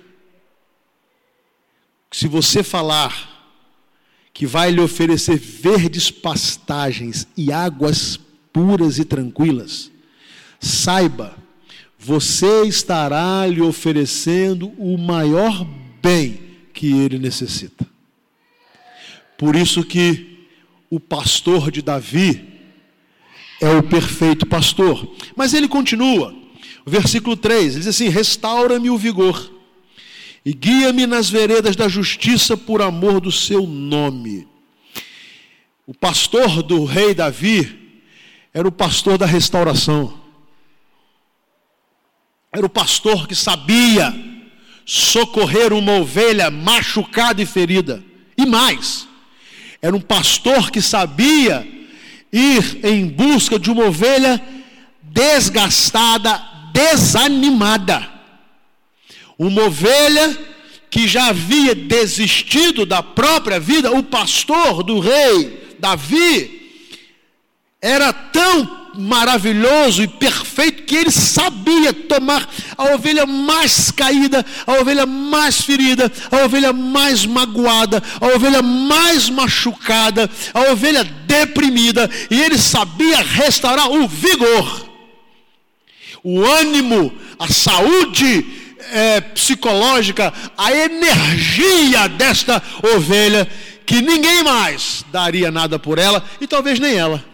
se 2.12 2.28
você 2.28 2.62
falar 2.62 3.52
que 4.32 4.46
vai 4.46 4.70
lhe 4.70 4.80
oferecer 4.80 5.40
verdes 5.40 6.08
pastagens 6.08 7.26
e 7.36 7.52
águas 7.52 8.16
puras 8.52 9.00
e 9.00 9.04
tranquilas, 9.04 9.90
saiba, 10.60 11.36
você 11.98 12.62
estará 12.62 13.44
lhe 13.44 13.60
oferecendo 13.60 14.68
o 14.78 14.96
maior 14.96 15.66
bem 16.00 16.58
que 16.72 16.92
ele 16.92 17.18
necessita. 17.18 17.84
Por 19.36 19.56
isso 19.56 19.82
que 19.82 20.37
o 20.90 20.98
pastor 20.98 21.70
de 21.70 21.82
Davi 21.82 22.46
é 23.60 23.70
o 23.70 23.82
perfeito 23.82 24.46
pastor. 24.46 25.14
Mas 25.36 25.54
ele 25.54 25.68
continua, 25.68 26.34
versículo 26.86 27.36
3, 27.36 27.74
ele 27.74 27.78
diz 27.78 27.86
assim: 27.86 28.08
Restaura-me 28.08 28.90
o 28.90 28.98
vigor 28.98 29.52
e 30.44 30.52
guia-me 30.52 31.06
nas 31.06 31.28
veredas 31.28 31.76
da 31.76 31.88
justiça 31.88 32.56
por 32.56 32.80
amor 32.80 33.20
do 33.20 33.32
seu 33.32 33.66
nome. 33.66 34.46
O 35.86 35.94
pastor 35.94 36.62
do 36.62 36.84
rei 36.84 37.14
Davi 37.14 38.02
era 38.52 38.66
o 38.66 38.72
pastor 38.72 39.18
da 39.18 39.26
restauração. 39.26 40.18
Era 42.52 42.64
o 42.64 42.68
pastor 42.68 43.26
que 43.26 43.34
sabia 43.34 44.14
socorrer 44.84 45.72
uma 45.72 45.92
ovelha 45.92 46.50
machucada 46.50 47.42
e 47.42 47.46
ferida. 47.46 48.02
E 48.36 48.46
mais, 48.46 49.07
era 49.80 49.94
um 49.94 50.00
pastor 50.00 50.70
que 50.70 50.82
sabia 50.82 51.66
ir 52.32 52.80
em 52.84 53.06
busca 53.06 53.58
de 53.58 53.70
uma 53.70 53.86
ovelha 53.86 54.40
desgastada, 55.02 56.42
desanimada. 56.72 58.08
Uma 59.38 59.64
ovelha 59.64 60.36
que 60.90 61.06
já 61.06 61.26
havia 61.26 61.74
desistido 61.74 62.84
da 62.84 63.02
própria 63.02 63.60
vida, 63.60 63.92
o 63.92 64.02
pastor 64.02 64.82
do 64.82 64.98
rei 64.98 65.76
Davi 65.78 66.58
era 67.80 68.12
tão 68.12 68.90
maravilhoso 68.96 70.02
e 70.02 70.08
perfeito 70.08 70.82
que 70.82 70.96
ele 70.96 71.10
sabia 71.12 71.92
tomar 71.92 72.47
a 72.78 72.94
ovelha 72.94 73.26
mais 73.26 73.90
caída, 73.90 74.46
a 74.64 74.74
ovelha 74.74 75.04
mais 75.04 75.60
ferida, 75.60 76.10
a 76.30 76.44
ovelha 76.44 76.72
mais 76.72 77.26
magoada, 77.26 78.00
a 78.20 78.26
ovelha 78.36 78.62
mais 78.62 79.28
machucada, 79.28 80.30
a 80.54 80.70
ovelha 80.70 81.02
deprimida, 81.02 82.08
e 82.30 82.40
ele 82.40 82.56
sabia 82.56 83.18
restaurar 83.18 83.90
o 83.90 84.06
vigor, 84.06 84.88
o 86.22 86.44
ânimo, 86.44 87.12
a 87.36 87.48
saúde 87.48 88.46
é, 88.92 89.20
psicológica, 89.20 90.32
a 90.56 90.72
energia 90.72 92.08
desta 92.08 92.62
ovelha, 92.94 93.48
que 93.84 94.00
ninguém 94.00 94.44
mais 94.44 95.04
daria 95.10 95.50
nada 95.50 95.78
por 95.78 95.98
ela 95.98 96.22
e 96.40 96.46
talvez 96.46 96.78
nem 96.78 96.94
ela. 96.94 97.24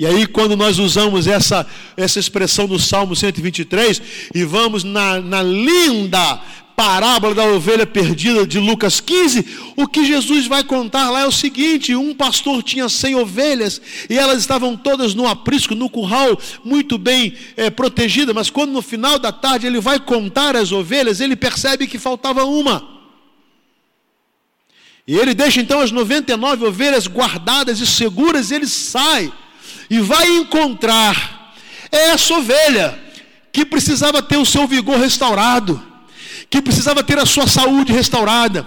E 0.00 0.06
aí, 0.06 0.26
quando 0.26 0.56
nós 0.56 0.78
usamos 0.78 1.26
essa, 1.26 1.66
essa 1.94 2.18
expressão 2.18 2.66
do 2.66 2.78
Salmo 2.78 3.14
123 3.14 4.00
e 4.34 4.44
vamos 4.44 4.82
na, 4.82 5.20
na 5.20 5.42
linda 5.42 6.40
parábola 6.74 7.34
da 7.34 7.44
ovelha 7.44 7.86
perdida 7.86 8.46
de 8.46 8.58
Lucas 8.58 8.98
15, 8.98 9.44
o 9.76 9.86
que 9.86 10.06
Jesus 10.06 10.46
vai 10.46 10.64
contar 10.64 11.10
lá 11.10 11.20
é 11.20 11.26
o 11.26 11.30
seguinte: 11.30 11.94
um 11.94 12.14
pastor 12.14 12.62
tinha 12.62 12.88
100 12.88 13.16
ovelhas 13.16 13.78
e 14.08 14.16
elas 14.16 14.38
estavam 14.38 14.74
todas 14.74 15.14
no 15.14 15.28
aprisco, 15.28 15.74
no 15.74 15.90
curral, 15.90 16.40
muito 16.64 16.96
bem 16.96 17.34
é, 17.54 17.68
protegidas, 17.68 18.34
mas 18.34 18.48
quando 18.48 18.72
no 18.72 18.80
final 18.80 19.18
da 19.18 19.30
tarde 19.30 19.66
ele 19.66 19.80
vai 19.80 20.00
contar 20.00 20.56
as 20.56 20.72
ovelhas, 20.72 21.20
ele 21.20 21.36
percebe 21.36 21.86
que 21.86 21.98
faltava 21.98 22.46
uma. 22.46 22.88
E 25.06 25.18
ele 25.18 25.34
deixa 25.34 25.60
então 25.60 25.78
as 25.78 25.90
99 25.90 26.64
ovelhas 26.64 27.06
guardadas 27.06 27.80
e 27.80 27.86
seguras, 27.86 28.50
e 28.50 28.54
ele 28.54 28.66
sai 28.66 29.30
e 29.90 29.98
vai 29.98 30.28
encontrar 30.36 31.52
essa 31.90 32.34
ovelha 32.34 32.96
que 33.52 33.64
precisava 33.64 34.22
ter 34.22 34.36
o 34.36 34.46
seu 34.46 34.66
vigor 34.68 34.96
restaurado, 34.96 35.82
que 36.48 36.62
precisava 36.62 37.02
ter 37.02 37.18
a 37.18 37.26
sua 37.26 37.48
saúde 37.48 37.92
restaurada, 37.92 38.64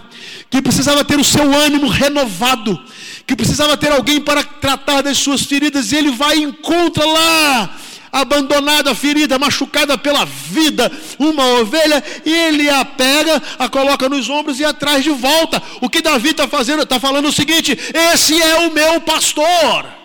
que 0.50 0.62
precisava 0.62 1.06
ter 1.06 1.18
o 1.18 1.24
seu 1.24 1.54
ânimo 1.54 1.88
renovado, 1.88 2.78
que 3.26 3.36
precisava 3.36 3.78
ter 3.78 3.92
alguém 3.92 4.20
para 4.20 4.44
tratar 4.44 5.02
das 5.02 5.18
suas 5.18 5.44
feridas, 5.44 5.92
e 5.92 5.96
ele 5.96 6.12
vai 6.12 6.38
e 6.38 6.44
encontra 6.44 7.06
lá 7.06 7.78
abandonada, 8.12 8.94
ferida, 8.94 9.40
machucada 9.40 9.98
pela 9.98 10.26
vida, 10.26 10.92
uma 11.18 11.46
ovelha, 11.62 12.04
e 12.26 12.32
ele 12.32 12.70
a 12.70 12.86
pega, 12.86 13.42
a 13.58 13.68
coloca 13.70 14.08
nos 14.08 14.30
ombros 14.30 14.60
e 14.60 14.66
atrás 14.66 15.04
de 15.04 15.10
volta. 15.10 15.64
O 15.82 15.90
que 15.90 16.02
Davi 16.02 16.30
está 16.30 16.48
fazendo? 16.48 16.84
Está 16.84 17.00
falando 17.00 17.30
o 17.30 17.34
seguinte: 17.34 17.78
esse 18.14 18.40
é 18.40 18.68
o 18.68 18.74
meu 18.74 19.02
pastor. 19.02 20.03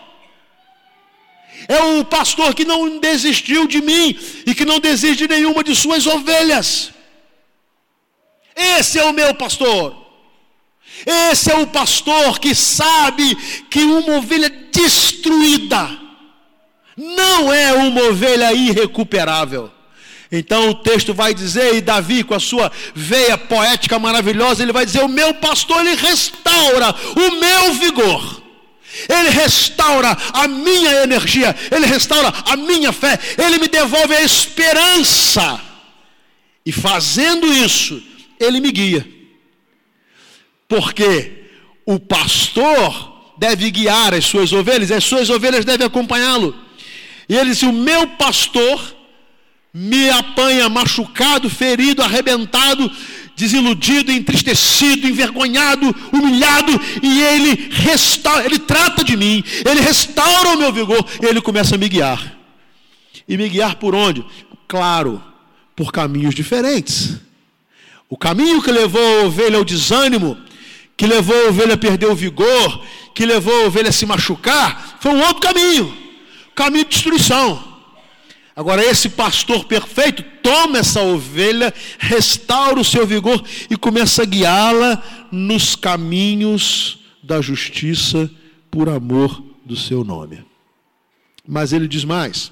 É 1.69 1.81
o 1.83 2.05
pastor 2.05 2.55
que 2.55 2.65
não 2.65 2.99
desistiu 2.99 3.69
de 3.69 3.83
mim 3.83 4.19
e 4.47 4.55
que 4.55 4.65
não 4.65 4.81
desiste 4.81 5.27
de 5.27 5.35
nenhuma 5.35 5.63
de 5.63 5.77
suas 5.77 6.07
ovelhas. 6.07 6.91
Esse 8.57 8.99
é 8.99 9.05
o 9.05 9.13
meu 9.13 9.35
pastor. 9.35 9.95
Esse 11.07 11.53
é 11.53 11.57
o 11.57 11.67
pastor 11.67 12.41
que 12.41 12.55
sabe 12.55 13.37
que 13.71 13.81
uma 13.81 14.17
ovelha 14.17 14.51
destruída 14.73 15.99
não 16.97 17.53
é 17.53 17.73
uma 17.75 18.03
ovelha 18.05 18.53
irrecuperável. 18.53 19.71
Então 20.31 20.71
o 20.71 20.75
texto 20.75 21.15
vai 21.15 21.33
dizer, 21.33 21.77
e 21.77 21.81
Davi, 21.81 22.25
com 22.25 22.35
a 22.35 22.41
sua 22.41 22.71
veia 22.95 23.39
poética 23.39 23.99
maravilhosa, 23.99 24.63
ele 24.63 24.73
vai 24.73 24.85
dizer: 24.85 25.03
O 25.03 25.09
meu 25.09 25.33
pastor, 25.35 25.81
ele 25.81 25.95
restaura 25.95 26.95
o 27.17 27.31
meu 27.33 27.75
vigor, 27.75 28.43
ele 29.09 29.31
restaura 29.31 30.17
a 30.33 30.49
minha 30.49 31.03
energia, 31.03 31.55
ele 31.71 31.87
restaura 31.87 32.33
a 32.47 32.57
minha 32.57 32.93
fé, 32.93 33.19
ele 33.37 33.59
me 33.59 33.69
devolve 33.69 34.15
a 34.15 34.23
esperança, 34.23 35.61
e 36.65 36.73
fazendo 36.73 37.47
isso, 37.53 38.03
ele 38.39 38.61
me 38.61 38.71
guia, 38.71 39.07
porque 40.67 41.45
o 41.87 41.99
pastor 41.99 43.35
deve 43.39 43.71
guiar 43.71 44.13
as 44.15 44.25
suas 44.25 44.53
ovelhas, 44.53 44.91
as 44.91 45.05
suas 45.05 45.31
ovelhas 45.31 45.65
devem 45.65 45.87
acompanhá-lo. 45.87 46.55
E 47.29 47.37
ele 47.37 47.51
disse: 47.51 47.67
O 47.67 47.73
meu 47.73 48.07
pastor 48.09 48.97
me 49.73 50.11
apanha 50.11 50.69
machucado, 50.69 51.49
ferido, 51.49 52.03
arrebentado, 52.03 52.91
desiludido, 53.39 54.11
entristecido, 54.11 55.07
envergonhado, 55.07 55.95
humilhado, 56.13 56.73
e 57.03 57.23
ele 57.23 57.71
restaura, 57.71 58.45
ele 58.45 58.59
trata 58.59 59.03
de 59.03 59.17
mim, 59.17 59.43
ele 59.65 59.81
restaura 59.81 60.51
o 60.51 60.59
meu 60.59 60.73
vigor, 60.73 61.07
ele 61.23 61.41
começa 61.41 61.77
a 61.77 61.79
me 61.79 61.89
guiar. 61.89 62.37
E 63.27 63.37
me 63.37 63.49
guiar 63.49 63.77
por 63.77 63.95
onde? 63.95 64.25
Claro, 64.67 65.23
por 65.77 65.93
caminhos 65.93 66.35
diferentes. 66.35 67.17
O 68.09 68.17
caminho 68.17 68.61
que 68.61 68.73
levou 68.73 69.21
a 69.21 69.25
ovelha 69.27 69.57
ao 69.57 69.65
desânimo, 69.65 70.37
que 70.97 71.07
levou 71.07 71.47
a 71.47 71.49
ovelha 71.49 71.75
a 71.75 71.79
perder 71.79 72.07
o 72.07 72.15
vigor, 72.15 72.85
que 73.15 73.25
levou 73.25 73.63
a 73.63 73.67
ovelha 73.67 73.91
a 73.91 73.93
se 73.93 74.05
machucar, 74.05 74.99
foi 75.01 75.13
um 75.13 75.21
outro 75.21 75.41
caminho 75.41 76.09
caminho 76.59 76.85
de 76.85 76.91
destruição. 76.91 77.68
Agora, 78.59 78.85
esse 78.85 79.09
pastor 79.11 79.67
perfeito 79.67 80.21
toma 80.43 80.79
essa 80.79 81.01
ovelha, 81.01 81.73
restaura 81.97 82.81
o 82.81 82.85
seu 82.85 83.07
vigor 83.07 83.41
e 83.71 83.77
começa 83.77 84.25
a 84.25 84.27
guiá-la 84.27 85.01
nos 85.31 85.77
caminhos 85.77 86.99
da 87.23 87.41
justiça 87.41 88.29
por 88.69 88.89
amor 88.89 89.41
do 89.65 89.77
seu 89.77 90.03
nome. 90.03 90.45
Mas 91.47 91.73
ele 91.73 91.87
diz 91.87 92.03
mais, 92.03 92.51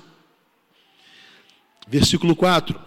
versículo 1.88 2.36
4: 2.36 2.78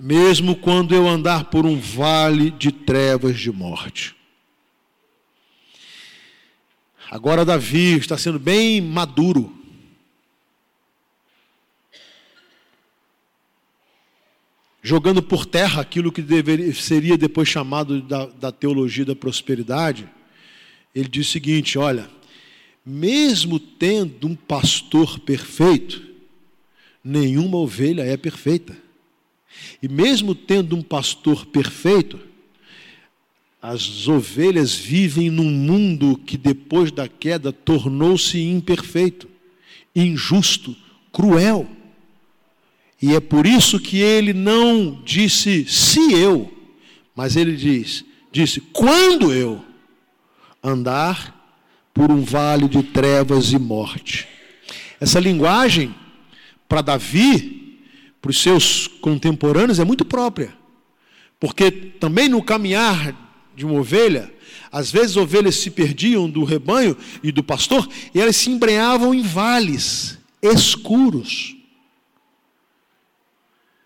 Mesmo 0.00 0.56
quando 0.56 0.94
eu 0.94 1.06
andar 1.06 1.50
por 1.50 1.66
um 1.66 1.78
vale 1.78 2.50
de 2.50 2.72
trevas 2.72 3.38
de 3.38 3.52
morte. 3.52 4.16
Agora, 7.10 7.44
Davi 7.44 7.98
está 7.98 8.16
sendo 8.16 8.38
bem 8.38 8.80
maduro 8.80 9.61
jogando 14.82 15.22
por 15.22 15.46
terra 15.46 15.80
aquilo 15.80 16.10
que 16.10 16.20
deveria, 16.20 16.74
seria 16.74 17.16
depois 17.16 17.48
chamado 17.48 18.02
da, 18.02 18.26
da 18.26 18.52
teologia 18.52 19.04
da 19.04 19.14
prosperidade, 19.14 20.08
ele 20.94 21.08
diz 21.08 21.28
o 21.28 21.30
seguinte: 21.30 21.78
olha, 21.78 22.10
mesmo 22.84 23.60
tendo 23.60 24.26
um 24.26 24.34
pastor 24.34 25.20
perfeito, 25.20 26.02
nenhuma 27.02 27.56
ovelha 27.56 28.02
é 28.02 28.16
perfeita. 28.16 28.76
E 29.82 29.88
mesmo 29.88 30.34
tendo 30.34 30.74
um 30.74 30.82
pastor 30.82 31.46
perfeito, 31.46 32.18
as 33.60 34.08
ovelhas 34.08 34.74
vivem 34.74 35.30
num 35.30 35.50
mundo 35.50 36.18
que 36.26 36.36
depois 36.36 36.90
da 36.90 37.06
queda 37.06 37.52
tornou-se 37.52 38.40
imperfeito, 38.40 39.28
injusto, 39.94 40.74
cruel. 41.12 41.68
E 43.02 43.16
é 43.16 43.20
por 43.20 43.44
isso 43.44 43.80
que 43.80 43.98
ele 43.98 44.32
não 44.32 45.02
disse 45.04 45.66
se 45.66 46.12
eu, 46.12 46.56
mas 47.16 47.34
ele 47.34 47.56
diz, 47.56 48.04
disse 48.30 48.60
quando 48.60 49.32
eu 49.32 49.60
andar 50.62 51.36
por 51.92 52.12
um 52.12 52.22
vale 52.22 52.68
de 52.68 52.80
trevas 52.84 53.52
e 53.52 53.58
morte. 53.58 54.28
Essa 55.00 55.18
linguagem 55.18 55.92
para 56.68 56.80
Davi, 56.80 57.80
para 58.20 58.30
os 58.30 58.40
seus 58.40 58.86
contemporâneos 58.86 59.80
é 59.80 59.84
muito 59.84 60.04
própria. 60.04 60.54
Porque 61.40 61.72
também 61.72 62.28
no 62.28 62.40
caminhar 62.40 63.50
de 63.56 63.66
uma 63.66 63.80
ovelha, 63.80 64.32
às 64.70 64.92
vezes 64.92 65.16
ovelhas 65.16 65.56
se 65.56 65.72
perdiam 65.72 66.30
do 66.30 66.44
rebanho 66.44 66.96
e 67.20 67.32
do 67.32 67.42
pastor 67.42 67.88
e 68.14 68.20
elas 68.20 68.36
se 68.36 68.48
embrenhavam 68.48 69.12
em 69.12 69.22
vales 69.22 70.18
escuros 70.40 71.56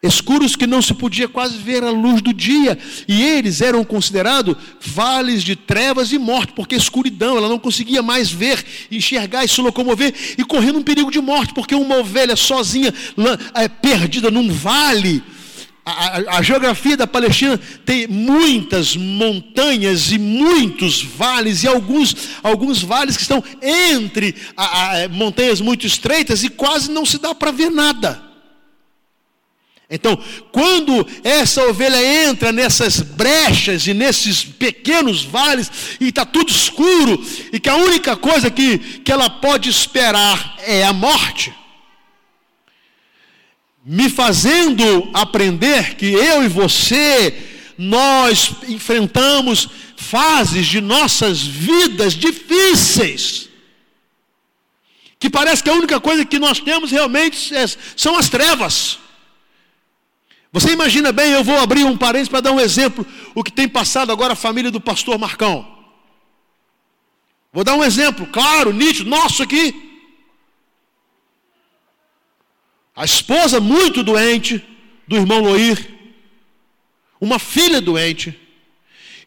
escuros 0.07 0.57
que 0.57 0.67
não 0.67 0.81
se 0.81 0.95
podia 0.95 1.29
quase 1.29 1.59
ver 1.59 1.83
a 1.83 1.91
luz 1.91 2.23
do 2.23 2.33
dia, 2.33 2.79
e 3.07 3.23
eles 3.23 3.61
eram 3.61 3.85
considerados 3.85 4.57
vales 4.81 5.43
de 5.43 5.57
trevas 5.57 6.13
e 6.13 6.19
morte, 6.19 6.53
porque 6.55 6.75
escuridão, 6.75 7.37
ela 7.37 7.49
não 7.49 7.59
conseguia 7.59 8.03
mais 8.03 8.31
ver, 8.31 8.65
enxergar 8.91 9.45
e 9.45 9.49
se 9.49 9.61
locomover, 9.61 10.15
e 10.39 10.45
correndo 10.45 10.79
um 10.79 10.83
perigo 10.83 11.11
de 11.11 11.21
morte, 11.21 11.53
porque 11.53 11.75
uma 11.75 11.97
ovelha 11.97 12.37
sozinha, 12.37 12.93
é, 13.55 13.69
perdida 13.69 14.31
num 14.31 14.51
vale, 14.53 15.23
a, 15.87 15.93
a, 15.93 16.39
a, 16.39 16.43
geografia 16.43 16.97
da 16.97 17.07
Palestina 17.07 17.61
tem 17.85 18.09
muitas 18.09 18.97
montanhas 18.97 20.11
e 20.11 20.19
muitos 20.19 21.01
vales, 21.01 21.63
e 21.63 21.69
alguns, 21.69 22.17
alguns 22.43 22.83
vales 22.83 23.17
que 23.17 23.23
estão 23.23 23.43
entre 23.63 24.35
a, 24.57 25.07
montanhas 25.13 25.61
muito 25.61 25.87
estreitas 25.87 26.43
e 26.43 26.49
quase 26.49 26.91
não 26.91 27.07
se 27.07 27.19
dá 27.19 27.33
para 27.33 27.53
ver 27.53 27.71
nada. 27.71 28.21
Então, 29.89 30.19
quando 30.51 31.07
essa 31.23 31.65
ovelha 31.65 32.29
entra 32.29 32.51
nessas 32.51 33.01
brechas 33.01 33.87
e 33.87 33.95
nesses 33.95 34.45
pequenos 34.45 35.23
vales, 35.23 35.71
e 36.01 36.09
está 36.09 36.25
tudo 36.25 36.51
escuro, 36.51 37.25
e 37.53 37.61
que 37.61 37.69
a 37.69 37.77
única 37.77 38.17
coisa 38.17 38.51
que, 38.51 38.79
que 38.79 39.13
ela 39.13 39.31
pode 39.31 39.71
esperar 39.71 40.57
é 40.67 40.85
a 40.85 40.93
morte, 40.93 41.55
me 43.85 44.11
fazendo 44.11 45.09
aprender 45.15 45.95
que 45.95 46.07
eu 46.07 46.43
e 46.43 46.49
você, 46.49 47.33
nós 47.79 48.57
enfrentamos 48.69 49.69
fases 49.97 50.67
de 50.67 50.81
nossas 50.81 51.41
vidas 51.41 52.15
difíceis, 52.15 53.49
que 55.21 55.31
parece 55.31 55.63
que 55.63 55.71
a 55.71 55.75
única 55.75 56.01
coisa 56.01 56.25
que 56.25 56.41
nós 56.41 56.59
temos 56.59 56.91
realmente 56.91 57.55
é, 57.55 57.65
são 57.97 58.19
as 58.19 58.29
trevas. 58.29 58.99
Você 60.53 60.73
imagina 60.73 61.13
bem, 61.13 61.33
eu 61.33 61.45
vou 61.45 61.59
abrir 61.59 61.85
um 61.85 61.97
parênteses 61.97 62.29
para 62.29 62.41
dar 62.41 62.53
um 62.53 62.61
exemplo, 62.61 63.07
o 63.35 63.43
que 63.43 63.53
tem 63.53 63.69
passado 63.69 64.11
agora 64.11 64.33
a 64.33 64.37
família 64.37 64.71
do 64.71 64.81
pastor 64.81 65.19
Marcão. 65.19 65.77
Vou 67.53 67.65
dar 67.65 67.75
um 67.75 67.85
exemplo, 67.85 68.27
claro, 68.27 68.73
nítido, 68.73 69.09
nosso 69.09 69.43
aqui. 69.43 69.75
A 72.95 73.05
esposa 73.05 73.61
muito 73.61 74.03
doente 74.03 74.65
do 75.07 75.17
irmão 75.17 75.41
Loir, 75.41 75.95
uma 77.21 77.39
filha 77.39 77.81
doente, 77.81 78.39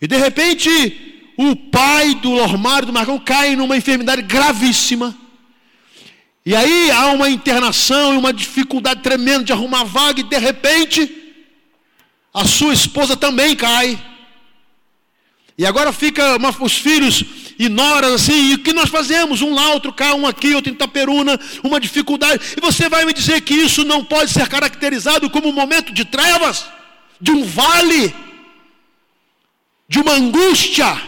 e 0.01 0.07
de 0.07 0.17
repente 0.17 1.33
o 1.37 1.55
pai 1.55 2.15
do 2.15 2.31
Lormário 2.31 2.87
do 2.87 2.93
Marcão 2.93 3.19
cai 3.19 3.55
numa 3.55 3.77
enfermidade 3.77 4.23
gravíssima. 4.23 5.15
E 6.49 6.55
aí 6.55 6.89
há 6.89 7.11
uma 7.11 7.29
internação 7.29 8.15
e 8.15 8.17
uma 8.17 8.33
dificuldade 8.33 9.03
tremenda 9.03 9.43
de 9.43 9.53
arrumar 9.53 9.83
vaga, 9.83 10.21
e 10.21 10.23
de 10.23 10.37
repente, 10.39 11.07
a 12.33 12.43
sua 12.43 12.73
esposa 12.73 13.15
também 13.15 13.55
cai. 13.55 14.03
E 15.55 15.63
agora 15.63 15.93
fica 15.93 16.37
uma, 16.37 16.49
os 16.59 16.73
filhos 16.73 17.23
e 17.59 17.69
noras 17.69 18.13
assim, 18.13 18.49
e 18.49 18.55
o 18.55 18.63
que 18.63 18.73
nós 18.73 18.89
fazemos? 18.89 19.43
Um 19.43 19.53
lá, 19.53 19.73
outro 19.73 19.93
cá, 19.93 20.15
um 20.15 20.25
aqui, 20.25 20.55
outro 20.55 20.71
em 20.71 20.73
Itaperuna, 20.73 21.39
uma 21.63 21.79
dificuldade. 21.79 22.41
E 22.57 22.59
você 22.59 22.89
vai 22.89 23.05
me 23.05 23.13
dizer 23.13 23.41
que 23.41 23.53
isso 23.53 23.85
não 23.85 24.03
pode 24.03 24.31
ser 24.31 24.47
caracterizado 24.49 25.29
como 25.29 25.49
um 25.49 25.53
momento 25.53 25.93
de 25.93 26.03
trevas, 26.03 26.65
de 27.21 27.29
um 27.29 27.45
vale, 27.45 28.11
de 29.87 29.99
uma 29.99 30.13
angústia, 30.13 30.99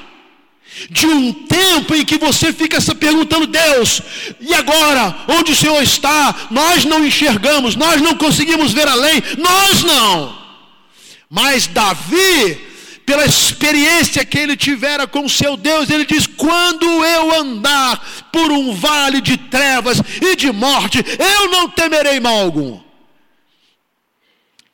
de 0.90 1.06
um 1.06 1.34
tempo 1.34 1.94
em 1.96 2.06
que 2.06 2.18
você 2.18 2.52
fica 2.54 2.80
se 2.80 2.94
perguntando, 2.96 3.48
Deus, 3.48 4.02
e 4.40 4.54
agora? 4.54 5.16
Onde 5.28 5.52
o 5.52 5.56
Senhor 5.56 5.82
está? 5.82 6.48
Nós 6.50 6.86
não 6.86 7.06
enxergamos, 7.06 7.76
nós 7.76 8.02
não 8.02 8.16
conseguimos 8.16 8.72
ver 8.72 8.88
além, 8.88 9.22
nós 9.38 9.84
não. 9.84 10.40
Mas 11.30 11.68
Davi 11.68 12.72
pela 13.06 13.26
experiência 13.26 14.24
que 14.24 14.38
ele 14.38 14.56
tivera 14.56 15.06
com 15.06 15.28
seu 15.28 15.58
Deus, 15.58 15.90
ele 15.90 16.06
diz: 16.06 16.26
Quando 16.26 16.86
eu 16.86 17.42
andar 17.42 18.30
por 18.32 18.52
um 18.52 18.74
vale 18.74 19.20
de 19.20 19.36
trevas 19.36 20.02
e 20.22 20.36
de 20.36 20.52
morte, 20.52 21.04
eu 21.20 21.50
não 21.50 21.68
temerei 21.68 22.22
mal 22.22 22.38
algum. 22.38 22.80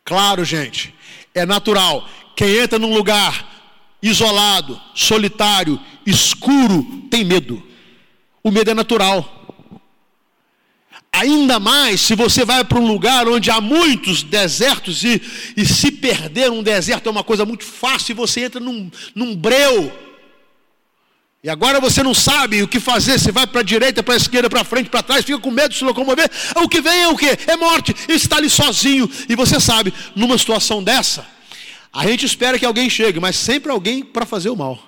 Claro, 0.05 0.45
gente, 0.45 0.93
é 1.33 1.45
natural. 1.45 2.07
Quem 2.35 2.57
entra 2.57 2.77
num 2.77 2.93
lugar 2.93 3.56
isolado, 4.01 4.79
solitário, 4.93 5.79
escuro, 6.05 7.05
tem 7.09 7.23
medo. 7.23 7.61
O 8.43 8.51
medo 8.51 8.71
é 8.71 8.73
natural. 8.73 9.33
Ainda 11.11 11.59
mais 11.59 12.01
se 12.01 12.15
você 12.15 12.45
vai 12.45 12.63
para 12.63 12.79
um 12.79 12.87
lugar 12.87 13.27
onde 13.27 13.49
há 13.49 13.59
muitos 13.59 14.21
desertos 14.21 15.03
e, 15.03 15.21
e 15.55 15.65
se 15.65 15.91
perder 15.91 16.51
um 16.51 16.61
deserto 16.61 17.07
é 17.07 17.11
uma 17.11 17.23
coisa 17.23 17.43
muito 17.45 17.63
fácil 17.63 18.11
e 18.11 18.15
você 18.15 18.41
entra 18.41 18.59
num, 18.59 18.91
num 19.15 19.35
breu. 19.35 19.91
E 21.43 21.49
agora 21.49 21.79
você 21.79 22.03
não 22.03 22.13
sabe 22.13 22.61
o 22.61 22.67
que 22.67 22.79
fazer, 22.79 23.17
você 23.17 23.31
vai 23.31 23.47
para 23.47 23.61
a 23.61 23.63
direita, 23.63 24.03
para 24.03 24.15
a 24.15 24.17
esquerda, 24.17 24.49
para 24.49 24.63
frente, 24.63 24.89
para 24.89 25.01
trás, 25.01 25.23
fica 25.23 25.39
com 25.39 25.49
medo 25.49 25.69
de 25.69 25.77
se 25.77 25.83
locomover. 25.83 26.29
O 26.57 26.67
que 26.67 26.81
vem 26.81 27.01
é 27.01 27.07
o 27.07 27.15
que? 27.15 27.37
É 27.47 27.55
morte. 27.55 27.95
Está 28.07 28.37
ali 28.37 28.49
sozinho. 28.49 29.09
E 29.29 29.35
você 29.35 29.59
sabe, 29.59 29.93
numa 30.15 30.37
situação 30.37 30.83
dessa, 30.83 31.25
a 31.91 32.05
gente 32.07 32.25
espera 32.25 32.59
que 32.59 32.65
alguém 32.65 32.89
chegue, 32.89 33.19
mas 33.19 33.35
sempre 33.35 33.71
alguém 33.71 34.03
para 34.03 34.25
fazer 34.25 34.49
o 34.49 34.55
mal. 34.55 34.79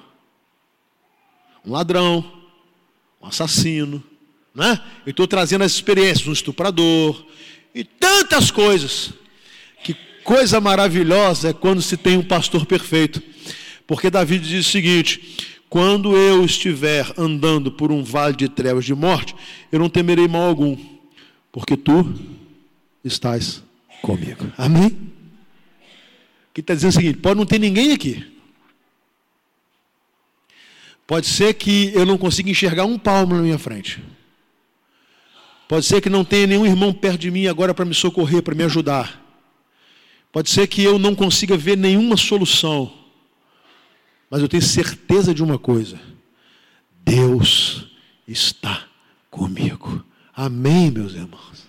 Um 1.66 1.72
ladrão, 1.72 2.24
um 3.22 3.28
assassino, 3.28 4.04
né? 4.54 4.82
Eu 5.06 5.12
estou 5.12 5.28
trazendo 5.28 5.64
as 5.64 5.72
experiências, 5.72 6.28
um 6.28 6.34
estuprador 6.34 7.26
e 7.74 7.84
tantas 7.84 8.52
coisas. 8.52 9.14
Que 9.84 9.96
coisa 10.24 10.60
maravilhosa 10.60 11.50
é 11.50 11.54
quando 11.54 11.82
se 11.82 11.98
tem 11.98 12.18
um 12.18 12.24
pastor 12.24 12.66
perfeito. 12.66 13.22
Porque 13.88 14.10
Davi 14.10 14.40
diz 14.40 14.68
o 14.68 14.70
seguinte: 14.70 15.38
quando 15.70 16.16
eu 16.16 16.44
estiver 16.44 17.12
andando 17.18 17.72
por 17.72 17.92
um 17.92 18.04
vale 18.04 18.36
de 18.36 18.50
trevas 18.50 18.86
de 18.86 18.94
morte, 18.94 19.36
eu 19.72 19.80
não 19.80 19.90
temerei 19.90 20.28
mal 20.28 20.44
algum, 20.44 20.78
porque 21.52 21.78
tu 21.78 22.14
estás 23.04 23.64
comigo. 24.02 24.52
Amém? 24.58 25.09
Que 26.54 26.62
está 26.62 26.74
dizendo 26.74 26.92
o 26.92 26.94
seguinte: 26.94 27.18
pode 27.20 27.38
não 27.38 27.46
ter 27.46 27.60
ninguém 27.60 27.92
aqui. 27.92 28.26
Pode 31.06 31.26
ser 31.26 31.56
que 31.56 31.92
eu 31.96 32.06
não 32.06 32.18
consiga 32.18 32.52
enxergar 32.52 32.86
um 32.86 32.98
palmo 32.98 33.36
na 33.36 33.42
minha 33.42 33.58
frente. 33.58 34.00
Pode 35.68 35.86
ser 35.86 36.02
que 36.02 36.10
não 36.10 36.24
tenha 36.24 36.48
nenhum 36.48 36.66
irmão 36.66 36.94
perto 36.94 37.22
de 37.22 37.32
mim 37.32 37.48
agora 37.48 37.74
para 37.74 37.86
me 37.86 37.94
socorrer, 37.94 38.44
para 38.44 38.56
me 38.56 38.64
ajudar. 38.64 39.24
Pode 40.32 40.50
ser 40.50 40.68
que 40.68 40.84
eu 40.84 41.00
não 41.00 41.16
consiga 41.16 41.58
ver 41.58 41.76
nenhuma 41.78 42.16
solução. 42.16 42.94
Mas 44.30 44.42
eu 44.42 44.48
tenho 44.48 44.62
certeza 44.62 45.34
de 45.34 45.44
uma 45.44 45.58
coisa: 45.58 46.00
Deus 47.04 47.88
está 48.28 48.88
comigo. 49.32 50.06
Amém, 50.36 50.92
meus 50.92 51.14
irmãos. 51.14 51.68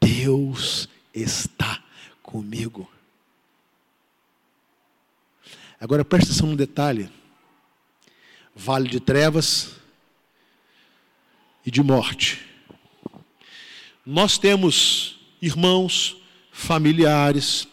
Deus 0.00 0.88
está 1.14 1.66
comigo. 1.66 1.87
Agora 5.80 6.04
preste 6.04 6.30
atenção 6.30 6.48
no 6.48 6.56
detalhe: 6.56 7.10
vale 8.54 8.88
de 8.88 9.00
trevas 9.00 9.76
e 11.64 11.70
de 11.70 11.82
morte. 11.82 12.44
Nós 14.04 14.38
temos 14.38 15.18
irmãos, 15.40 16.16
familiares, 16.50 17.68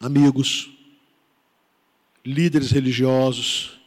amigos, 0.00 0.70
líderes 2.24 2.70
religiosos, 2.70 3.78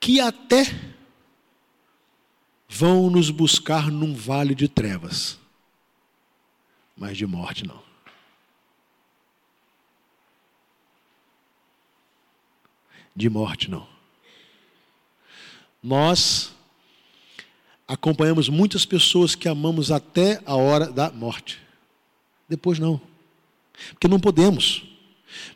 que 0.00 0.20
até 0.20 0.64
vão 2.68 3.08
nos 3.08 3.30
buscar 3.30 3.90
num 3.90 4.14
vale 4.14 4.54
de 4.54 4.68
trevas, 4.68 5.38
mas 6.96 7.16
de 7.16 7.26
morte 7.26 7.64
não. 7.64 7.83
De 13.14 13.28
morte 13.28 13.70
não. 13.70 13.86
Nós 15.82 16.52
acompanhamos 17.86 18.48
muitas 18.48 18.84
pessoas 18.84 19.34
que 19.34 19.48
amamos 19.48 19.90
até 19.90 20.40
a 20.46 20.56
hora 20.56 20.86
da 20.90 21.10
morte. 21.10 21.58
Depois 22.48 22.78
não. 22.78 23.00
Porque 23.90 24.08
não 24.08 24.18
podemos. 24.18 24.82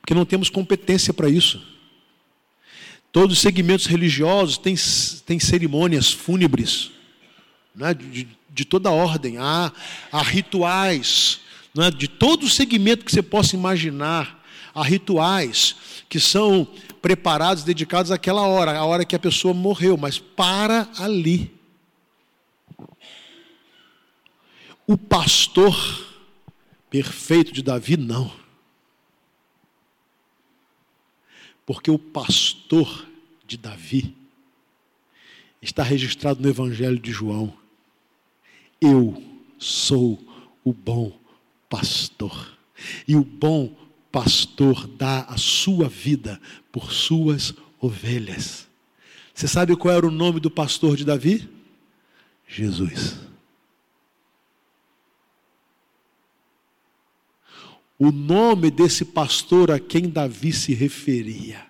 Porque 0.01 0.15
não 0.15 0.25
temos 0.25 0.51
competência 0.51 1.13
para 1.13 1.29
isso. 1.29 1.63
Todos 3.11 3.37
os 3.37 3.43
segmentos 3.43 3.87
religiosos 3.87 4.59
têm, 4.59 4.75
têm 5.25 5.41
cerimônias 5.41 6.13
fúnebres, 6.13 6.91
né, 7.75 7.95
de, 7.95 8.29
de 8.51 8.65
toda 8.65 8.91
ordem. 8.91 9.39
Há, 9.39 9.73
há 10.13 10.23
rituais, 10.23 11.41
né, 11.75 11.91
de 11.91 12.07
todo 12.07 12.49
segmento 12.49 13.05
que 13.05 13.13
você 13.13 13.23
possa 13.23 13.57
imaginar. 13.57 14.45
Há 14.75 14.83
rituais 14.85 15.75
que 16.09 16.21
são 16.21 16.69
preparados, 17.09 17.65
dedicados 17.65 18.13
àquela 18.13 18.43
hora, 18.43 18.77
a 18.77 18.85
hora 18.85 19.03
que 19.03 19.17
a 19.17 19.19
pessoa 19.19 19.55
morreu, 19.55 19.97
mas 19.97 20.19
para 20.19 20.87
ali. 20.99 21.51
O 24.87 24.99
pastor 24.99 25.75
perfeito 26.91 27.51
de 27.51 27.63
Davi, 27.63 27.97
não. 27.97 28.31
Porque 31.65 31.91
o 31.91 31.99
pastor 31.99 33.07
de 33.47 33.57
Davi 33.57 34.15
está 35.63 35.83
registrado 35.83 36.43
no 36.43 36.49
Evangelho 36.51 36.99
de 36.99 37.11
João. 37.11 37.55
Eu 38.79 39.23
sou 39.59 40.19
o 40.63 40.75
bom 40.75 41.19
pastor. 41.71 42.59
E 43.07 43.17
o 43.17 43.25
bom 43.25 43.75
pastor 44.19 44.87
dá 44.87 45.21
a 45.29 45.37
sua 45.37 45.89
vida 45.89 46.41
por 46.73 46.93
suas 46.93 47.55
ovelhas. 47.81 48.67
Você 49.33 49.47
sabe 49.47 49.77
qual 49.77 49.95
era 49.95 50.07
o 50.07 50.11
nome 50.11 50.41
do 50.41 50.51
pastor 50.51 50.97
de 50.97 51.05
Davi? 51.05 51.49
Jesus. 52.47 53.29
o 57.99 58.13
nome 58.13 58.71
desse 58.71 59.05
pastor 59.05 59.73
a 59.73 59.81
quem 59.81 60.09
Davi 60.09 60.53
se 60.53 60.73
referia. 60.73 61.67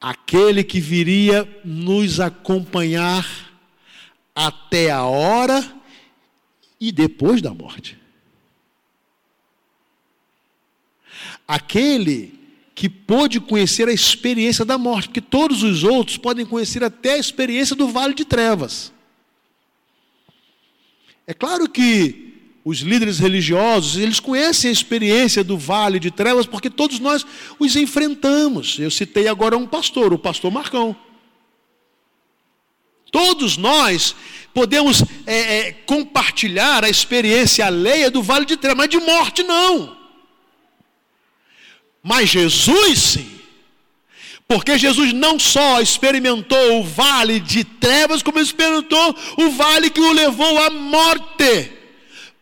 Aquele 0.00 0.64
que 0.64 0.80
viria 0.80 1.48
nos 1.64 2.18
acompanhar 2.18 3.52
até 4.34 4.90
a 4.90 5.04
hora 5.04 5.62
e 6.80 6.90
depois 6.90 7.40
da 7.40 7.54
morte. 7.54 7.96
Aquele 11.46 12.38
que 12.78 12.88
pôde 12.88 13.40
conhecer 13.40 13.88
a 13.88 13.92
experiência 13.92 14.64
da 14.64 14.78
morte, 14.78 15.08
porque 15.08 15.20
todos 15.20 15.64
os 15.64 15.82
outros 15.82 16.16
podem 16.16 16.46
conhecer 16.46 16.84
até 16.84 17.14
a 17.14 17.18
experiência 17.18 17.74
do 17.74 17.88
vale 17.88 18.14
de 18.14 18.24
trevas. 18.24 18.92
É 21.26 21.34
claro 21.34 21.68
que 21.68 22.28
os 22.64 22.78
líderes 22.78 23.18
religiosos, 23.18 24.00
eles 24.00 24.20
conhecem 24.20 24.68
a 24.68 24.72
experiência 24.72 25.42
do 25.42 25.58
vale 25.58 25.98
de 25.98 26.12
trevas, 26.12 26.46
porque 26.46 26.70
todos 26.70 27.00
nós 27.00 27.26
os 27.58 27.74
enfrentamos. 27.74 28.78
Eu 28.78 28.92
citei 28.92 29.26
agora 29.26 29.56
um 29.56 29.66
pastor, 29.66 30.12
o 30.12 30.18
pastor 30.18 30.52
Marcão. 30.52 30.96
Todos 33.10 33.56
nós 33.56 34.14
podemos 34.54 35.02
é, 35.26 35.56
é, 35.56 35.72
compartilhar 35.72 36.84
a 36.84 36.88
experiência 36.88 37.66
alheia 37.66 38.08
do 38.08 38.22
vale 38.22 38.46
de 38.46 38.56
trevas, 38.56 38.78
mas 38.78 38.88
de 38.88 38.98
morte 38.98 39.42
não. 39.42 39.97
Mas 42.02 42.28
Jesus 42.28 42.98
sim. 42.98 43.30
Porque 44.46 44.78
Jesus 44.78 45.12
não 45.12 45.38
só 45.38 45.80
experimentou 45.80 46.80
o 46.80 46.84
vale 46.84 47.38
de 47.38 47.64
trevas, 47.64 48.22
como 48.22 48.40
experimentou 48.40 49.14
o 49.36 49.50
vale 49.50 49.90
que 49.90 50.00
o 50.00 50.12
levou 50.12 50.58
à 50.64 50.70
morte 50.70 51.77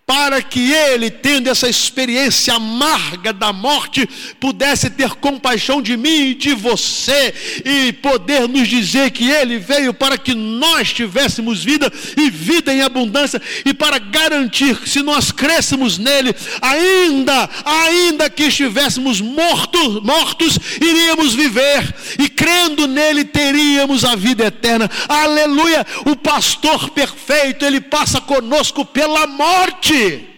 para 0.07 0.41
que 0.41 0.73
ele, 0.73 1.11
tendo 1.11 1.51
essa 1.51 1.69
experiência 1.69 2.55
amarga 2.55 3.33
da 3.33 3.53
morte, 3.53 4.09
pudesse 4.39 4.89
ter 4.89 5.11
compaixão 5.17 5.83
de 5.83 5.97
mim 5.97 6.29
e 6.29 6.35
de 6.35 6.55
você 6.55 7.35
e 7.65 7.93
poder 7.95 8.49
nos 8.49 8.69
dizer 8.69 9.11
que 9.11 9.29
ele 9.29 9.59
veio 9.59 9.93
para 9.93 10.17
que 10.17 10.33
nós 10.33 10.93
tivéssemos 10.93 11.65
vida 11.65 11.93
e 12.17 12.31
vida 12.31 12.73
em 12.73 12.83
abundância 12.83 13.43
e 13.65 13.75
para 13.75 13.99
garantir 13.99 14.77
que 14.79 14.89
se 14.89 15.03
nós 15.03 15.33
crescemos 15.33 15.99
nele, 15.99 16.33
ainda, 16.63 17.51
ainda 17.65 18.31
que 18.31 18.45
estivéssemos 18.45 19.21
mortos, 19.21 20.01
mortos, 20.05 20.57
iríamos 20.81 21.35
viver 21.35 21.93
e 22.21 22.29
crendo 22.29 22.87
nele 22.87 23.25
teríamos 23.25 24.05
a 24.05 24.15
vida 24.15 24.47
eterna. 24.47 24.89
Aleluia! 25.09 25.85
O 26.05 26.15
pastor 26.15 26.91
perfeito, 26.91 27.65
ele 27.65 27.81
passa 27.81 28.21
conosco 28.21 28.85
pela 28.85 29.27
morte 29.27 29.96
Hoje, 29.97 30.36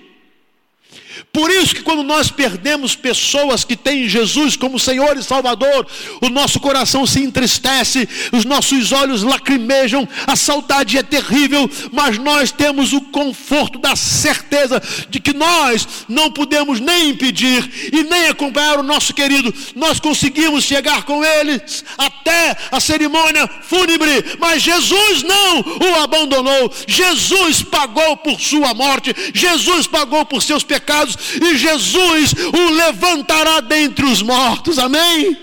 por 1.38 1.52
isso 1.52 1.72
que 1.72 1.84
quando 1.84 2.02
nós 2.02 2.32
perdemos 2.32 2.96
pessoas 2.96 3.62
que 3.62 3.76
têm 3.76 4.08
Jesus 4.08 4.56
como 4.56 4.76
Senhor 4.76 5.16
e 5.16 5.22
Salvador, 5.22 5.86
o 6.20 6.28
nosso 6.28 6.58
coração 6.58 7.06
se 7.06 7.22
entristece, 7.22 8.08
os 8.32 8.44
nossos 8.44 8.90
olhos 8.90 9.22
lacrimejam, 9.22 10.08
a 10.26 10.34
saudade 10.34 10.98
é 10.98 11.02
terrível, 11.04 11.70
mas 11.92 12.18
nós 12.18 12.50
temos 12.50 12.92
o 12.92 13.00
conforto 13.00 13.78
da 13.78 13.94
certeza 13.94 14.82
de 15.08 15.20
que 15.20 15.32
nós 15.32 15.86
não 16.08 16.28
podemos 16.28 16.80
nem 16.80 17.10
impedir 17.10 17.90
e 17.92 18.02
nem 18.02 18.26
acompanhar 18.26 18.80
o 18.80 18.82
nosso 18.82 19.14
querido. 19.14 19.54
Nós 19.76 20.00
conseguimos 20.00 20.64
chegar 20.64 21.04
com 21.04 21.24
eles 21.24 21.84
até 21.96 22.56
a 22.72 22.80
cerimônia 22.80 23.48
fúnebre, 23.62 24.24
mas 24.40 24.60
Jesus 24.60 25.22
não 25.22 25.60
o 25.60 26.02
abandonou. 26.02 26.72
Jesus 26.88 27.62
pagou 27.62 28.16
por 28.16 28.40
sua 28.40 28.74
morte, 28.74 29.14
Jesus 29.32 29.86
pagou 29.86 30.26
por 30.26 30.42
seus 30.42 30.64
pecados 30.64 31.27
e 31.40 31.56
Jesus 31.56 32.32
o 32.32 32.70
levantará 32.74 33.60
dentre 33.60 34.04
os 34.04 34.22
mortos, 34.22 34.78
amém? 34.78 35.36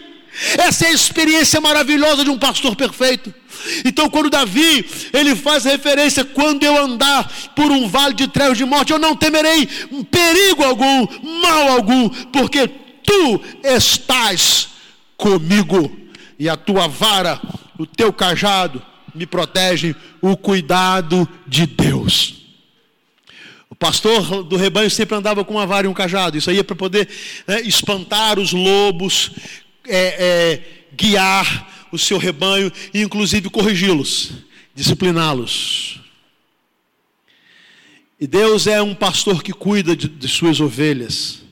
Essa 0.57 0.85
é 0.85 0.89
a 0.89 0.93
experiência 0.93 1.61
maravilhosa 1.61 2.23
de 2.23 2.29
um 2.29 2.37
pastor 2.37 2.75
perfeito. 2.75 3.33
Então, 3.83 4.09
quando 4.09 4.29
Davi 4.29 4.85
ele 5.13 5.35
faz 5.35 5.63
referência, 5.65 6.23
quando 6.23 6.63
eu 6.63 6.77
andar 6.77 7.31
por 7.55 7.71
um 7.71 7.87
vale 7.87 8.13
de 8.13 8.27
trevas 8.27 8.57
de 8.57 8.65
morte, 8.65 8.91
eu 8.91 8.99
não 8.99 9.15
temerei 9.15 9.65
perigo 10.11 10.63
algum, 10.63 11.07
mal 11.41 11.69
algum, 11.69 12.09
porque 12.09 12.67
tu 12.67 13.41
estás 13.63 14.69
comigo, 15.17 15.91
e 16.37 16.49
a 16.49 16.57
tua 16.57 16.87
vara, 16.87 17.41
o 17.79 17.85
teu 17.85 18.11
cajado 18.11 18.81
me 19.13 19.25
protegem, 19.25 19.95
o 20.21 20.35
cuidado 20.35 21.27
de 21.47 21.65
Deus. 21.65 22.44
O 23.75 23.77
pastor 23.77 24.45
do 24.45 24.55
rebanho 24.55 24.89
sempre 24.89 25.17
andava 25.17 25.43
com 25.43 25.55
uma 25.55 25.67
vara 25.67 25.85
e 25.85 25.89
um 25.89 25.93
cajado. 25.93 26.37
Isso 26.37 26.49
aí 26.49 26.59
é 26.59 26.63
para 26.63 26.77
poder 26.77 27.09
né, 27.45 27.59
espantar 27.63 28.39
os 28.39 28.53
lobos, 28.53 29.31
é, 29.85 30.15
é, 30.17 30.61
guiar 30.95 31.85
o 31.91 31.97
seu 31.97 32.17
rebanho 32.17 32.71
e, 32.93 33.01
inclusive, 33.01 33.49
corrigi-los, 33.49 34.31
discipliná-los. 34.73 35.99
E 38.17 38.25
Deus 38.25 38.65
é 38.65 38.81
um 38.81 38.95
pastor 38.95 39.43
que 39.43 39.51
cuida 39.51 39.93
de, 39.93 40.07
de 40.07 40.27
suas 40.29 40.61
ovelhas, 40.61 41.43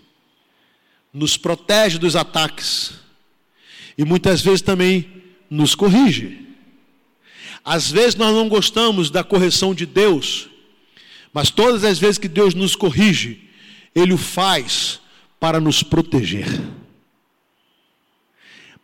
nos 1.13 1.35
protege 1.35 1.97
dos 1.97 2.15
ataques 2.15 2.93
e 3.97 4.05
muitas 4.05 4.41
vezes 4.41 4.61
também 4.61 5.23
nos 5.49 5.75
corrige. 5.75 6.39
Às 7.65 7.91
vezes 7.91 8.15
nós 8.15 8.33
não 8.33 8.47
gostamos 8.47 9.09
da 9.09 9.25
correção 9.25 9.75
de 9.75 9.85
Deus 9.85 10.52
mas 11.33 11.49
todas 11.49 11.83
as 11.83 11.97
vezes 11.97 12.19
que 12.19 12.27
Deus 12.27 12.53
nos 12.53 12.75
corrige, 12.75 13.49
Ele 13.95 14.13
o 14.13 14.17
faz 14.17 15.01
para 15.39 15.59
nos 15.59 15.81
proteger. 15.81 16.47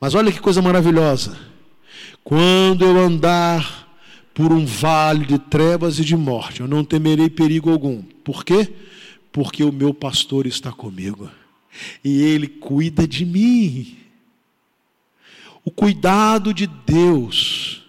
Mas 0.02 0.16
olha 0.16 0.32
que 0.32 0.40
coisa 0.40 0.62
maravilhosa. 0.62 1.38
Quando 2.24 2.84
eu 2.84 2.98
andar 2.98 3.88
por 4.34 4.52
um 4.52 4.66
vale 4.66 5.26
de 5.26 5.38
trevas 5.38 6.00
e 6.00 6.06
de 6.06 6.16
morte, 6.16 6.62
eu 6.62 6.68
não 6.68 6.84
temerei 6.84 7.30
perigo 7.30 7.70
algum. 7.70 8.02
Por 8.02 8.44
quê? 8.44 8.74
Porque 9.32 9.64
o 9.64 9.72
meu 9.72 9.94
pastor 9.94 10.48
está 10.48 10.72
comigo. 10.72 11.30
E 12.04 12.22
ele 12.22 12.48
cuida 12.48 13.08
de 13.08 13.26
mim. 13.26 13.98
O 15.64 15.70
cuidado 15.70 16.54
de 16.54 16.66
Deus 16.66 17.84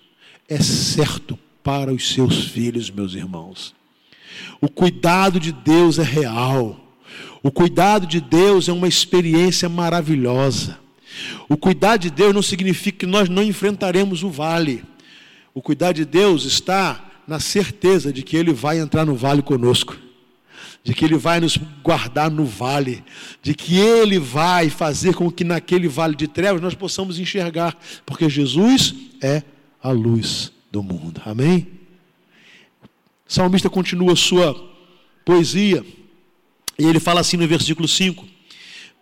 é 0.48 0.60
certo 0.60 1.38
para 1.62 1.92
os 1.92 2.12
seus 2.12 2.46
filhos, 2.46 2.90
meus 2.90 3.14
irmãos. 3.14 3.74
O 4.60 4.68
cuidado 4.68 5.40
de 5.40 5.52
Deus 5.52 5.98
é 5.98 6.02
real. 6.02 6.78
O 7.42 7.50
cuidado 7.50 8.06
de 8.06 8.20
Deus 8.20 8.68
é 8.68 8.72
uma 8.72 8.88
experiência 8.88 9.68
maravilhosa. 9.68 10.78
O 11.48 11.56
cuidado 11.56 12.02
de 12.02 12.10
Deus 12.10 12.34
não 12.34 12.42
significa 12.42 12.98
que 12.98 13.06
nós 13.06 13.28
não 13.28 13.42
enfrentaremos 13.42 14.22
o 14.22 14.30
vale. 14.30 14.84
O 15.54 15.62
cuidado 15.62 15.96
de 15.96 16.04
Deus 16.04 16.44
está 16.44 17.10
na 17.26 17.40
certeza 17.40 18.12
de 18.12 18.22
que 18.22 18.36
Ele 18.36 18.52
vai 18.52 18.78
entrar 18.78 19.04
no 19.04 19.14
vale 19.14 19.42
conosco, 19.42 19.96
de 20.84 20.94
que 20.94 21.04
Ele 21.04 21.16
vai 21.16 21.40
nos 21.40 21.58
guardar 21.82 22.30
no 22.30 22.44
vale, 22.44 23.02
de 23.42 23.54
que 23.54 23.78
Ele 23.78 24.18
vai 24.18 24.68
fazer 24.68 25.14
com 25.14 25.30
que 25.30 25.44
naquele 25.44 25.88
vale 25.88 26.14
de 26.14 26.28
trevas 26.28 26.60
nós 26.60 26.74
possamos 26.74 27.18
enxergar, 27.18 27.76
porque 28.04 28.28
Jesus 28.28 28.94
é 29.22 29.42
a 29.82 29.90
luz 29.90 30.52
do 30.70 30.82
mundo. 30.82 31.20
Amém? 31.24 31.79
O 33.30 33.32
salmista 33.32 33.70
continua 33.70 34.16
sua 34.16 34.60
poesia, 35.24 35.86
e 36.76 36.84
ele 36.84 36.98
fala 36.98 37.20
assim 37.20 37.36
no 37.36 37.46
versículo 37.46 37.86
5: 37.86 38.26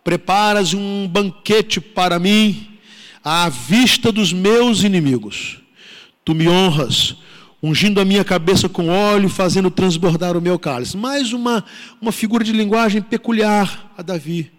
Preparas 0.03 0.71
um 0.71 1.07
banquete 1.07 1.81
para 1.81 2.19
mim 2.19 2.77
à 3.23 3.49
vista 3.49 4.11
dos 4.11 4.31
meus 4.31 4.83
inimigos. 4.83 5.57
Tu 6.23 6.35
me 6.35 6.47
honras, 6.47 7.15
ungindo 7.63 7.99
a 7.99 8.05
minha 8.05 8.23
cabeça 8.23 8.69
com 8.69 8.87
óleo, 8.89 9.29
fazendo 9.29 9.71
transbordar 9.71 10.37
o 10.37 10.41
meu 10.41 10.59
cálice. 10.59 10.95
Mais 10.95 11.33
uma, 11.33 11.65
uma 11.99 12.11
figura 12.11 12.43
de 12.43 12.51
linguagem 12.51 13.01
peculiar 13.01 13.91
a 13.97 14.03
Davi. 14.03 14.51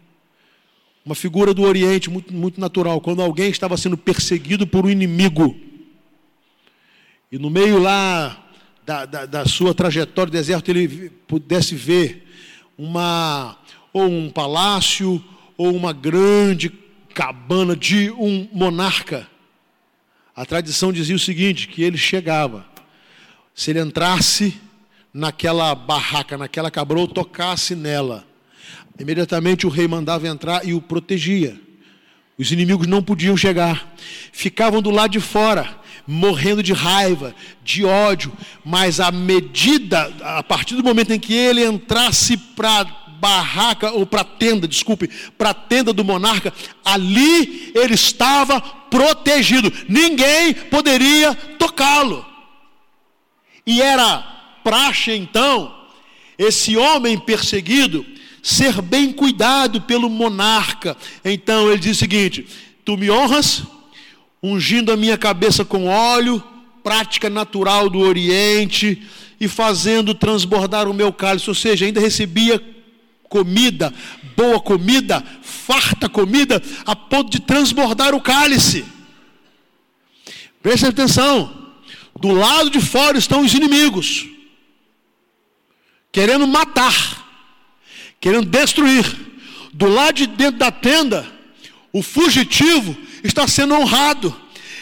Uma 1.06 1.14
figura 1.14 1.54
do 1.54 1.62
Oriente 1.62 2.11
muito, 2.11 2.35
muito 2.35 2.61
natural. 2.61 3.00
Quando 3.00 3.22
alguém 3.22 3.50
estava 3.50 3.76
sendo 3.76 3.96
perseguido 3.96 4.66
por 4.66 4.85
um 4.85 4.90
inimigo, 4.90 5.56
e 7.30 7.38
no 7.38 7.48
meio 7.48 7.78
lá 7.78 8.49
da, 8.85 9.05
da, 9.05 9.27
da 9.27 9.45
sua 9.47 9.75
trajetória 9.75 10.31
de 10.31 10.38
deserto, 10.38 10.69
ele 10.69 11.11
pudesse 11.27 11.75
ver 11.75 12.27
uma, 12.77 13.57
ou 13.93 14.09
um 14.09 14.31
palácio, 14.31 15.23
ou 15.57 15.75
uma 15.75 15.93
grande 15.93 16.71
cabana 17.14 17.77
de 17.77 18.11
um 18.12 18.49
monarca. 18.53 19.29
A 20.35 20.47
tradição 20.47 20.93
dizia 20.93 21.14
o 21.14 21.19
seguinte: 21.19 21.69
que 21.69 21.83
ele 21.83 21.99
chegava, 21.99 22.64
se 23.55 23.71
ele 23.71 23.81
entrasse 23.81 24.59
naquela 25.12 25.75
barraca, 25.75 26.38
naquela 26.38 26.71
cabroa, 26.71 27.07
tocasse 27.07 27.75
nela, 27.75 28.25
imediatamente 28.99 29.66
o 29.66 29.71
rei 29.71 29.87
mandava 29.87 30.27
entrar 30.27 30.66
e 30.66 30.73
o 30.73 30.81
protegia. 30.81 31.61
Os 32.38 32.51
inimigos 32.51 32.87
não 32.87 33.03
podiam 33.03 33.37
chegar, 33.37 33.93
ficavam 34.33 34.81
do 34.81 34.90
lado 34.90 35.11
de 35.11 35.21
fora 35.21 35.79
morrendo 36.06 36.62
de 36.62 36.72
raiva, 36.72 37.34
de 37.62 37.84
ódio, 37.84 38.32
mas 38.64 39.00
à 39.00 39.10
medida, 39.10 40.12
a 40.22 40.42
partir 40.42 40.74
do 40.74 40.84
momento 40.84 41.12
em 41.12 41.20
que 41.20 41.34
ele 41.34 41.64
entrasse 41.64 42.36
para 42.36 42.84
barraca 43.20 43.92
ou 43.92 44.06
para 44.06 44.24
tenda, 44.24 44.66
desculpe, 44.66 45.08
para 45.36 45.52
tenda 45.52 45.92
do 45.92 46.04
monarca, 46.04 46.52
ali 46.84 47.70
ele 47.74 47.94
estava 47.94 48.60
protegido. 48.60 49.72
Ninguém 49.88 50.54
poderia 50.54 51.34
tocá-lo. 51.34 52.24
E 53.66 53.82
era 53.82 54.18
praxe 54.64 55.12
então 55.12 55.80
esse 56.38 56.76
homem 56.76 57.18
perseguido 57.18 58.04
ser 58.42 58.80
bem 58.80 59.12
cuidado 59.12 59.82
pelo 59.82 60.08
monarca. 60.08 60.96
Então 61.22 61.68
ele 61.70 61.78
diz 61.78 61.96
o 61.96 62.00
seguinte: 62.00 62.46
Tu 62.84 62.96
me 62.96 63.10
honras 63.10 63.62
ungindo 64.42 64.92
a 64.92 64.96
minha 64.96 65.18
cabeça 65.18 65.64
com 65.64 65.87
óleo, 65.87 66.42
prática 66.83 67.29
natural 67.29 67.90
do 67.90 67.98
Oriente, 67.98 69.03
e 69.40 69.48
fazendo 69.48 70.14
transbordar 70.14 70.88
o 70.88 70.94
meu 70.94 71.12
cálice, 71.12 71.48
ou 71.48 71.55
seja, 71.55 71.87
ainda 71.87 72.00
recebia 72.00 72.62
comida, 73.29 73.92
boa 74.37 74.61
comida, 74.61 75.24
farta 75.42 76.09
comida, 76.09 76.62
a 76.85 76.96
ponto 76.96 77.31
de 77.31 77.40
transbordar 77.40 78.14
o 78.14 78.20
cálice. 78.20 78.85
Preste 80.62 80.87
atenção, 80.87 81.72
do 82.18 82.33
lado 82.33 82.68
de 82.70 82.81
fora 82.81 83.16
estão 83.16 83.40
os 83.40 83.55
inimigos, 83.55 84.26
querendo 86.12 86.46
matar, 86.46 87.26
querendo 88.20 88.46
destruir. 88.46 89.29
Do 89.72 89.87
lado 89.87 90.16
de 90.16 90.26
dentro 90.26 90.59
da 90.59 90.70
tenda, 90.70 91.26
o 91.92 92.03
fugitivo 92.03 92.96
está 93.28 93.46
sendo 93.46 93.74
honrado, 93.74 94.35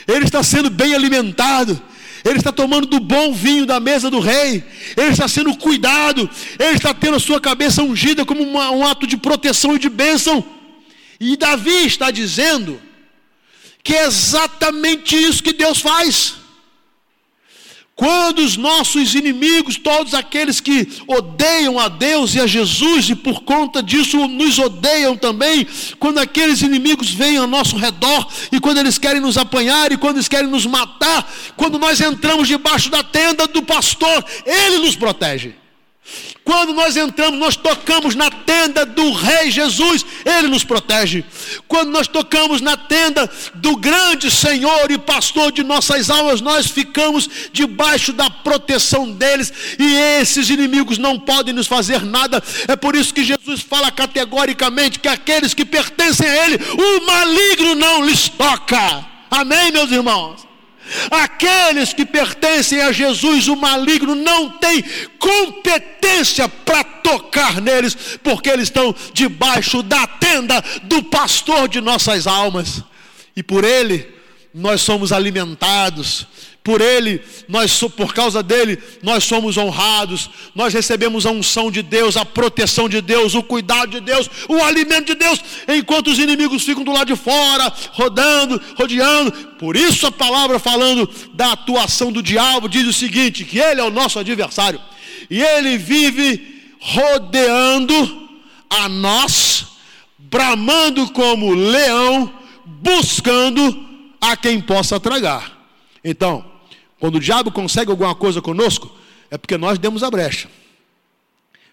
ele 0.06 0.24
está 0.24 0.42
sendo 0.42 0.70
bem 0.70 0.94
alimentado, 0.94 1.80
ele 2.24 2.38
está 2.38 2.50
tomando 2.52 2.86
do 2.86 3.00
bom 3.00 3.32
vinho 3.32 3.66
da 3.66 3.78
mesa 3.78 4.10
do 4.10 4.20
rei, 4.20 4.64
ele 4.96 5.10
está 5.10 5.28
sendo 5.28 5.56
cuidado, 5.56 6.28
ele 6.58 6.76
está 6.76 6.92
tendo 6.92 7.16
a 7.16 7.20
sua 7.20 7.40
cabeça 7.40 7.82
ungida 7.82 8.24
como 8.24 8.42
uma, 8.42 8.70
um 8.70 8.86
ato 8.86 9.06
de 9.06 9.16
proteção 9.16 9.76
e 9.76 9.78
de 9.78 9.88
bênção. 9.88 10.44
E 11.20 11.36
Davi 11.36 11.86
está 11.86 12.10
dizendo 12.10 12.80
que 13.82 13.94
é 13.94 14.06
exatamente 14.06 15.16
isso 15.16 15.42
que 15.42 15.52
Deus 15.52 15.80
faz. 15.80 16.37
Quando 17.98 18.38
os 18.38 18.56
nossos 18.56 19.16
inimigos, 19.16 19.76
todos 19.76 20.14
aqueles 20.14 20.60
que 20.60 20.86
odeiam 21.08 21.80
a 21.80 21.88
Deus 21.88 22.32
e 22.32 22.40
a 22.40 22.46
Jesus 22.46 23.10
e 23.10 23.16
por 23.16 23.42
conta 23.42 23.82
disso 23.82 24.28
nos 24.28 24.56
odeiam 24.56 25.16
também, 25.16 25.66
quando 25.98 26.18
aqueles 26.18 26.62
inimigos 26.62 27.10
vêm 27.10 27.38
ao 27.38 27.48
nosso 27.48 27.76
redor 27.76 28.28
e 28.52 28.60
quando 28.60 28.78
eles 28.78 28.98
querem 28.98 29.20
nos 29.20 29.36
apanhar 29.36 29.90
e 29.90 29.96
quando 29.96 30.18
eles 30.18 30.28
querem 30.28 30.48
nos 30.48 30.64
matar, 30.64 31.28
quando 31.56 31.76
nós 31.76 32.00
entramos 32.00 32.46
debaixo 32.46 32.88
da 32.88 33.02
tenda 33.02 33.48
do 33.48 33.62
pastor, 33.64 34.24
ele 34.46 34.78
nos 34.78 34.94
protege. 34.94 35.56
Quando 36.48 36.72
nós 36.72 36.96
entramos, 36.96 37.38
nós 37.38 37.56
tocamos 37.56 38.14
na 38.14 38.30
tenda 38.30 38.86
do 38.86 39.12
Rei 39.12 39.50
Jesus, 39.50 40.02
Ele 40.24 40.48
nos 40.48 40.64
protege. 40.64 41.22
Quando 41.68 41.90
nós 41.90 42.08
tocamos 42.08 42.62
na 42.62 42.74
tenda 42.74 43.30
do 43.56 43.76
grande 43.76 44.30
Senhor 44.30 44.90
e 44.90 44.96
Pastor 44.96 45.52
de 45.52 45.62
nossas 45.62 46.08
almas, 46.08 46.40
nós 46.40 46.66
ficamos 46.66 47.28
debaixo 47.52 48.14
da 48.14 48.30
proteção 48.30 49.10
deles 49.10 49.52
e 49.78 49.94
esses 50.22 50.48
inimigos 50.48 50.96
não 50.96 51.20
podem 51.20 51.52
nos 51.52 51.66
fazer 51.66 52.02
nada. 52.02 52.42
É 52.66 52.74
por 52.74 52.96
isso 52.96 53.12
que 53.12 53.26
Jesus 53.26 53.60
fala 53.60 53.90
categoricamente 53.90 55.00
que 55.00 55.08
aqueles 55.08 55.52
que 55.52 55.66
pertencem 55.66 56.26
a 56.26 56.46
Ele, 56.46 56.56
o 56.56 57.04
maligno 57.04 57.74
não 57.74 58.06
lhes 58.06 58.26
toca. 58.30 59.04
Amém, 59.30 59.70
meus 59.70 59.90
irmãos? 59.92 60.47
Aqueles 61.10 61.92
que 61.92 62.04
pertencem 62.04 62.80
a 62.80 62.92
Jesus, 62.92 63.48
o 63.48 63.56
maligno, 63.56 64.14
não 64.14 64.50
tem 64.50 64.84
competência 65.18 66.48
para 66.48 66.84
tocar 66.84 67.60
neles, 67.60 67.96
porque 68.22 68.48
eles 68.48 68.64
estão 68.68 68.94
debaixo 69.12 69.82
da 69.82 70.06
tenda 70.06 70.62
do 70.84 71.02
pastor 71.04 71.68
de 71.68 71.80
nossas 71.80 72.26
almas, 72.26 72.82
e 73.36 73.42
por 73.42 73.64
ele 73.64 74.17
nós 74.58 74.80
somos 74.80 75.12
alimentados, 75.12 76.26
por 76.64 76.82
ele, 76.82 77.22
nós 77.48 77.80
por 77.96 78.12
causa 78.12 78.42
dele, 78.42 78.78
nós 79.02 79.24
somos 79.24 79.56
honrados, 79.56 80.28
nós 80.54 80.74
recebemos 80.74 81.24
a 81.24 81.30
unção 81.30 81.70
de 81.70 81.80
Deus, 81.80 82.14
a 82.14 82.26
proteção 82.26 82.90
de 82.90 83.00
Deus, 83.00 83.34
o 83.34 83.42
cuidado 83.42 83.92
de 83.92 84.00
Deus, 84.00 84.28
o 84.48 84.62
alimento 84.62 85.06
de 85.06 85.14
Deus, 85.14 85.40
enquanto 85.66 86.08
os 86.08 86.18
inimigos 86.18 86.64
ficam 86.64 86.84
do 86.84 86.92
lado 86.92 87.06
de 87.06 87.16
fora, 87.16 87.72
rodando, 87.92 88.60
rodeando. 88.76 89.32
Por 89.58 89.76
isso 89.76 90.06
a 90.06 90.12
palavra 90.12 90.58
falando 90.58 91.08
da 91.32 91.52
atuação 91.52 92.12
do 92.12 92.22
diabo 92.22 92.68
diz 92.68 92.86
o 92.86 92.92
seguinte, 92.92 93.46
que 93.46 93.58
ele 93.58 93.80
é 93.80 93.84
o 93.84 93.90
nosso 93.90 94.18
adversário. 94.18 94.80
E 95.30 95.40
ele 95.40 95.78
vive 95.78 96.74
rodeando 96.80 98.28
a 98.68 98.90
nós, 98.90 99.64
bramando 100.18 101.08
como 101.12 101.54
leão, 101.54 102.30
buscando 102.66 103.87
a 104.20 104.36
quem 104.36 104.60
possa 104.60 104.98
tragar. 105.00 105.58
Então, 106.02 106.44
quando 106.98 107.16
o 107.16 107.20
diabo 107.20 107.50
consegue 107.50 107.90
alguma 107.90 108.14
coisa 108.14 108.40
conosco, 108.42 108.94
é 109.30 109.38
porque 109.38 109.56
nós 109.56 109.78
demos 109.78 110.02
a 110.02 110.10
brecha. 110.10 110.48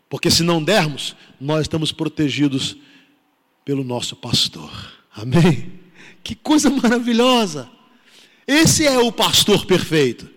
Porque 0.09 0.29
se 0.29 0.43
não 0.43 0.63
dermos, 0.63 1.15
nós 1.39 1.61
estamos 1.61 1.91
protegidos 1.91 2.77
pelo 3.63 3.83
nosso 3.83 4.15
pastor. 4.15 4.71
Amém? 5.15 5.79
Que 6.23 6.35
coisa 6.35 6.69
maravilhosa! 6.69 7.69
Esse 8.47 8.85
é 8.85 8.97
o 8.99 9.11
pastor 9.11 9.65
perfeito. 9.65 10.29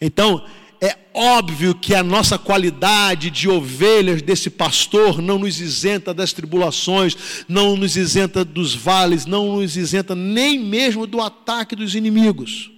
Então, 0.00 0.44
é 0.82 0.98
óbvio 1.14 1.76
que 1.76 1.94
a 1.94 2.02
nossa 2.02 2.36
qualidade 2.36 3.30
de 3.30 3.48
ovelhas 3.48 4.20
desse 4.20 4.50
pastor 4.50 5.22
não 5.22 5.38
nos 5.38 5.60
isenta 5.60 6.12
das 6.12 6.32
tribulações, 6.32 7.44
não 7.48 7.76
nos 7.76 7.96
isenta 7.96 8.44
dos 8.44 8.74
vales, 8.74 9.24
não 9.24 9.54
nos 9.54 9.76
isenta 9.76 10.16
nem 10.16 10.58
mesmo 10.58 11.06
do 11.06 11.20
ataque 11.20 11.76
dos 11.76 11.94
inimigos. 11.94 12.72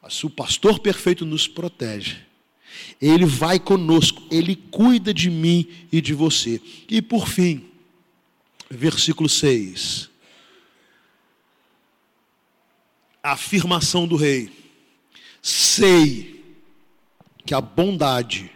Mas 0.00 0.24
o 0.24 0.30
pastor 0.30 0.78
perfeito 0.78 1.26
nos 1.26 1.46
protege. 1.46 2.16
Ele 2.98 3.26
vai 3.26 3.60
conosco, 3.60 4.22
ele 4.30 4.56
cuida 4.56 5.12
de 5.12 5.28
mim 5.28 5.68
e 5.92 6.00
de 6.00 6.14
você. 6.14 6.62
E 6.88 7.02
por 7.02 7.28
fim, 7.28 7.66
versículo 8.70 9.28
6. 9.28 10.08
A 13.22 13.32
afirmação 13.32 14.08
do 14.08 14.16
rei: 14.16 14.61
Sei 15.42 16.40
que 17.44 17.52
a 17.52 17.60
bondade 17.60 18.48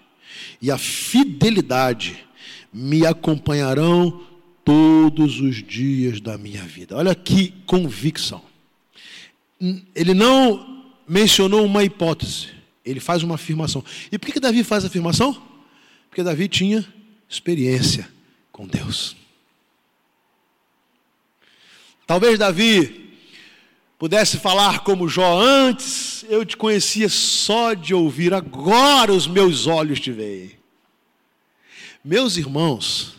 e 0.63 0.71
a 0.71 0.79
fidelidade 0.79 2.25
me 2.73 3.05
acompanharão 3.05 4.25
todos 4.65 5.41
os 5.41 5.63
dias 5.63 6.21
da 6.21 6.39
minha 6.39 6.63
vida. 6.63 6.97
Olha 6.97 7.15
que 7.15 7.53
convicção. 7.67 8.43
Ele 9.95 10.15
não 10.15 10.85
mencionou 11.09 11.65
uma 11.65 11.83
hipótese, 11.83 12.49
ele 12.85 13.01
faz 13.01 13.23
uma 13.23 13.35
afirmação. 13.35 13.85
E 14.13 14.19
por 14.19 14.27
que, 14.27 14.33
que 14.33 14.41
Davi 14.41 14.63
faz 14.63 14.85
a 14.85 14.87
afirmação? 14.87 15.41
Porque 16.09 16.23
Davi 16.23 16.49
tinha 16.49 16.87
experiência 17.29 18.09
com 18.53 18.67
Deus. 18.67 19.17
Talvez 22.07 22.39
Davi 22.39 23.06
pudesse 23.99 24.39
falar 24.39 24.81
como 24.81 25.09
Jó 25.09 25.41
antes, 25.41 26.25
eu 26.29 26.45
te 26.45 26.57
conhecia 26.57 27.09
só 27.09 27.75
de 27.75 27.95
ouvir, 27.95 28.35
agora 28.35 29.13
os 29.13 29.27
meus 29.27 29.67
olhos 29.67 30.01
te 30.01 30.13
veem. 30.13 30.53
Meus 32.05 32.37
irmãos, 32.37 33.17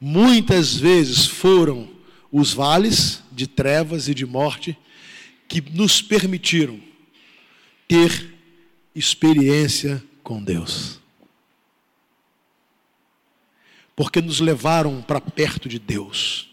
muitas 0.00 0.76
vezes 0.76 1.26
foram 1.26 1.88
os 2.30 2.52
vales 2.52 3.22
de 3.32 3.46
trevas 3.46 4.08
e 4.08 4.14
de 4.14 4.26
morte 4.26 4.76
que 5.48 5.60
nos 5.60 6.02
permitiram 6.02 6.80
ter 7.88 8.34
experiência 8.94 10.02
com 10.22 10.42
Deus. 10.42 11.00
Porque 13.96 14.20
nos 14.20 14.40
levaram 14.40 15.02
para 15.02 15.20
perto 15.20 15.68
de 15.68 15.78
Deus. 15.78 16.49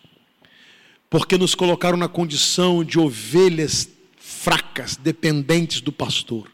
Porque 1.09 1.37
nos 1.37 1.55
colocaram 1.55 1.97
na 1.97 2.07
condição 2.07 2.83
de 2.83 2.99
ovelhas 2.99 3.89
fracas, 4.17 4.95
dependentes 4.95 5.81
do 5.81 5.91
pastor. 5.91 6.51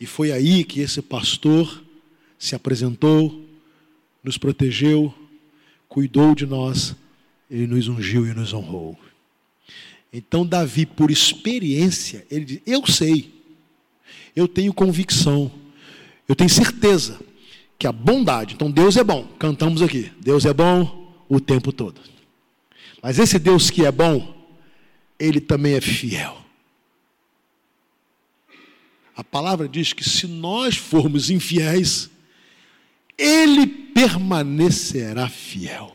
E 0.00 0.06
foi 0.06 0.32
aí 0.32 0.64
que 0.64 0.80
esse 0.80 1.02
pastor 1.02 1.82
se 2.38 2.54
apresentou, 2.54 3.44
nos 4.22 4.38
protegeu, 4.38 5.12
cuidou 5.88 6.34
de 6.34 6.46
nós, 6.46 6.94
ele 7.50 7.66
nos 7.66 7.88
ungiu 7.88 8.26
e 8.26 8.34
nos 8.34 8.52
honrou. 8.52 8.98
Então, 10.12 10.46
Davi, 10.46 10.86
por 10.86 11.10
experiência, 11.10 12.26
ele 12.30 12.44
diz: 12.44 12.60
Eu 12.66 12.86
sei 12.86 13.34
eu 14.34 14.48
tenho 14.48 14.72
convicção, 14.72 15.50
eu 16.28 16.34
tenho 16.34 16.50
certeza 16.50 17.20
que 17.78 17.86
a 17.86 17.92
bondade, 17.92 18.54
então 18.54 18.70
Deus 18.70 18.96
é 18.96 19.04
bom, 19.04 19.26
cantamos 19.38 19.82
aqui, 19.82 20.10
Deus 20.20 20.44
é 20.44 20.52
bom 20.52 21.14
o 21.28 21.38
tempo 21.38 21.72
todo. 21.72 22.00
Mas 23.04 23.18
esse 23.18 23.38
Deus 23.38 23.68
que 23.68 23.84
é 23.84 23.92
bom, 23.92 24.34
ele 25.18 25.38
também 25.38 25.74
é 25.74 25.80
fiel. 25.82 26.38
A 29.14 29.22
palavra 29.22 29.68
diz 29.68 29.92
que 29.92 30.02
se 30.02 30.26
nós 30.26 30.78
formos 30.78 31.28
infiéis, 31.28 32.08
ele 33.18 33.66
permanecerá 33.66 35.28
fiel. 35.28 35.94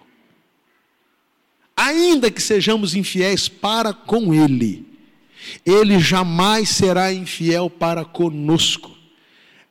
Ainda 1.75 2.29
que 2.29 2.43
sejamos 2.43 2.93
infiéis 2.93 3.49
para 3.49 3.91
com 3.91 4.31
ele, 4.31 4.85
ele 5.65 5.97
jamais 5.97 6.69
será 6.69 7.11
infiel 7.11 7.71
para 7.71 8.05
conosco. 8.05 8.95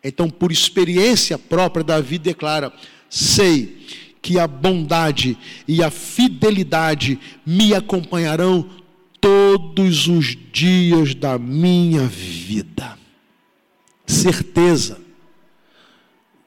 Então, 0.03 0.29
por 0.29 0.51
experiência 0.51 1.39
própria, 1.39 1.85
Davi 1.85 2.19
declara: 2.19 2.73
sei 3.09 4.08
que 4.21 4.39
a 4.39 4.47
bondade 4.47 5.37
e 5.67 5.83
a 5.83 5.91
fidelidade 5.91 7.19
me 7.47 7.75
acompanharão 7.75 8.69
todos 9.21 10.07
os 10.07 10.37
dias 10.53 11.15
da 11.15 11.39
minha 11.39 12.07
vida. 12.07 12.99
Certeza 14.07 14.99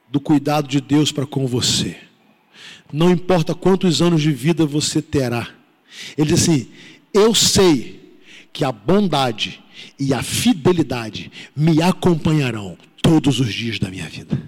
do 0.10 0.20
cuidado 0.20 0.68
de 0.68 0.82
Deus 0.82 1.12
para 1.12 1.26
com 1.26 1.48
você. 1.48 1.98
Não 2.92 3.10
importa 3.10 3.56
quantos 3.56 4.02
anos 4.02 4.22
de 4.22 4.32
vida 4.32 4.66
você 4.66 5.02
terá. 5.02 5.48
Ele 6.18 6.30
diz 6.32 6.42
assim: 6.42 6.68
Eu 7.14 7.34
sei 7.34 8.20
que 8.52 8.66
a 8.66 8.72
bondade 8.72 9.64
e 9.98 10.14
a 10.14 10.22
fidelidade 10.22 11.32
me 11.56 11.82
acompanharão 11.82 12.78
todos 13.02 13.40
os 13.40 13.54
dias 13.54 13.80
da 13.80 13.90
minha 13.90 14.10
vida. 14.10 14.42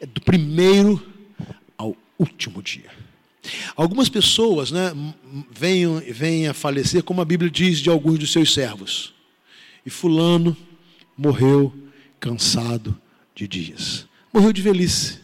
É 0.00 0.06
do 0.06 0.20
primeiro 0.20 1.02
último 2.18 2.62
dia. 2.62 2.90
Algumas 3.76 4.08
pessoas 4.08 4.70
né, 4.70 4.92
vêm, 5.50 6.00
vêm 6.12 6.48
a 6.48 6.54
falecer, 6.54 7.02
como 7.02 7.20
a 7.20 7.24
Bíblia 7.24 7.50
diz 7.50 7.78
de 7.78 7.90
alguns 7.90 8.18
dos 8.18 8.32
seus 8.32 8.52
servos. 8.52 9.12
E 9.84 9.90
Fulano 9.90 10.56
morreu 11.16 11.72
cansado 12.18 12.98
de 13.34 13.46
dias. 13.46 14.06
Morreu 14.32 14.52
de 14.52 14.62
velhice. 14.62 15.20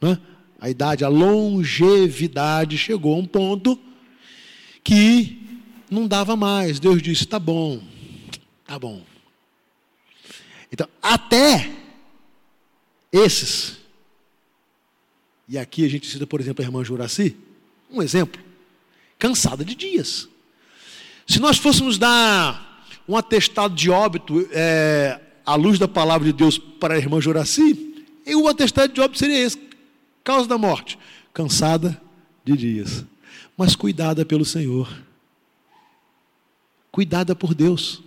Né? 0.00 0.18
A 0.60 0.68
idade, 0.68 1.04
a 1.04 1.08
longevidade 1.08 2.76
chegou 2.76 3.14
a 3.14 3.18
um 3.18 3.26
ponto 3.26 3.78
que 4.84 5.40
não 5.90 6.06
dava 6.06 6.36
mais. 6.36 6.78
Deus 6.78 7.02
disse: 7.02 7.26
tá 7.26 7.38
bom, 7.38 7.82
tá 8.66 8.78
bom. 8.78 9.02
Então, 10.72 10.86
até 11.02 11.70
esses, 13.10 13.78
e 15.50 15.58
aqui 15.58 15.84
a 15.84 15.88
gente 15.88 16.06
cita, 16.06 16.24
por 16.28 16.40
exemplo, 16.40 16.64
a 16.64 16.64
irmã 16.64 16.84
Juraci, 16.84 17.36
um 17.90 18.00
exemplo, 18.00 18.40
cansada 19.18 19.64
de 19.64 19.74
dias. 19.74 20.28
Se 21.26 21.40
nós 21.40 21.58
fôssemos 21.58 21.98
dar 21.98 22.86
um 23.08 23.16
atestado 23.16 23.74
de 23.74 23.90
óbito 23.90 24.48
é, 24.52 25.20
à 25.44 25.56
luz 25.56 25.76
da 25.76 25.88
palavra 25.88 26.24
de 26.24 26.32
Deus 26.32 26.56
para 26.56 26.94
a 26.94 26.98
irmã 26.98 27.20
Juraci, 27.20 28.06
o 28.28 28.46
atestado 28.46 28.92
de 28.92 29.00
óbito 29.00 29.18
seria 29.18 29.40
esse: 29.40 29.60
causa 30.22 30.48
da 30.48 30.56
morte, 30.56 30.96
cansada 31.34 32.00
de 32.44 32.56
dias, 32.56 33.04
mas 33.56 33.74
cuidada 33.74 34.24
pelo 34.24 34.44
Senhor, 34.44 34.88
cuidada 36.92 37.34
por 37.34 37.54
Deus. 37.56 38.00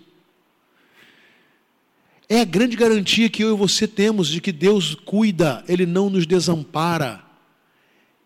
É 2.30 2.40
a 2.40 2.46
grande 2.46 2.78
garantia 2.78 3.30
que 3.30 3.44
eu 3.44 3.54
e 3.54 3.58
você 3.58 3.86
temos 3.86 4.30
de 4.30 4.40
que 4.40 4.54
Deus 4.54 4.96
cuida, 4.96 5.62
Ele 5.68 5.86
não 5.86 6.10
nos 6.10 6.26
desampara. 6.26 7.23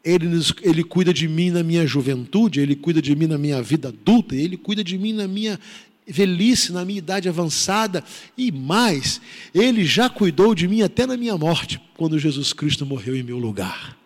Ele, 0.07 0.27
nos, 0.27 0.53
ele 0.61 0.85
cuida 0.85 1.13
de 1.13 1.27
mim 1.27 1.51
na 1.51 1.61
minha 1.61 1.85
juventude, 1.85 2.61
Ele 2.61 2.75
cuida 2.75 3.01
de 3.01 3.13
mim 3.13 3.27
na 3.27 3.37
minha 3.37 3.61
vida 3.61 3.89
adulta, 3.89 4.35
Ele 4.35 4.55
cuida 4.55 4.81
de 4.81 4.97
mim 4.97 5.11
na 5.11 5.27
minha 5.27 5.59
velhice, 6.07 6.71
na 6.71 6.85
minha 6.85 6.99
idade 6.99 7.27
avançada, 7.27 8.01
e 8.37 8.49
mais, 8.49 9.19
Ele 9.53 9.83
já 9.83 10.09
cuidou 10.09 10.55
de 10.55 10.65
mim 10.65 10.81
até 10.81 11.05
na 11.05 11.17
minha 11.17 11.37
morte, 11.37 11.81
quando 11.97 12.17
Jesus 12.17 12.53
Cristo 12.53 12.85
morreu 12.85 13.17
em 13.17 13.23
meu 13.23 13.37
lugar. 13.37 13.97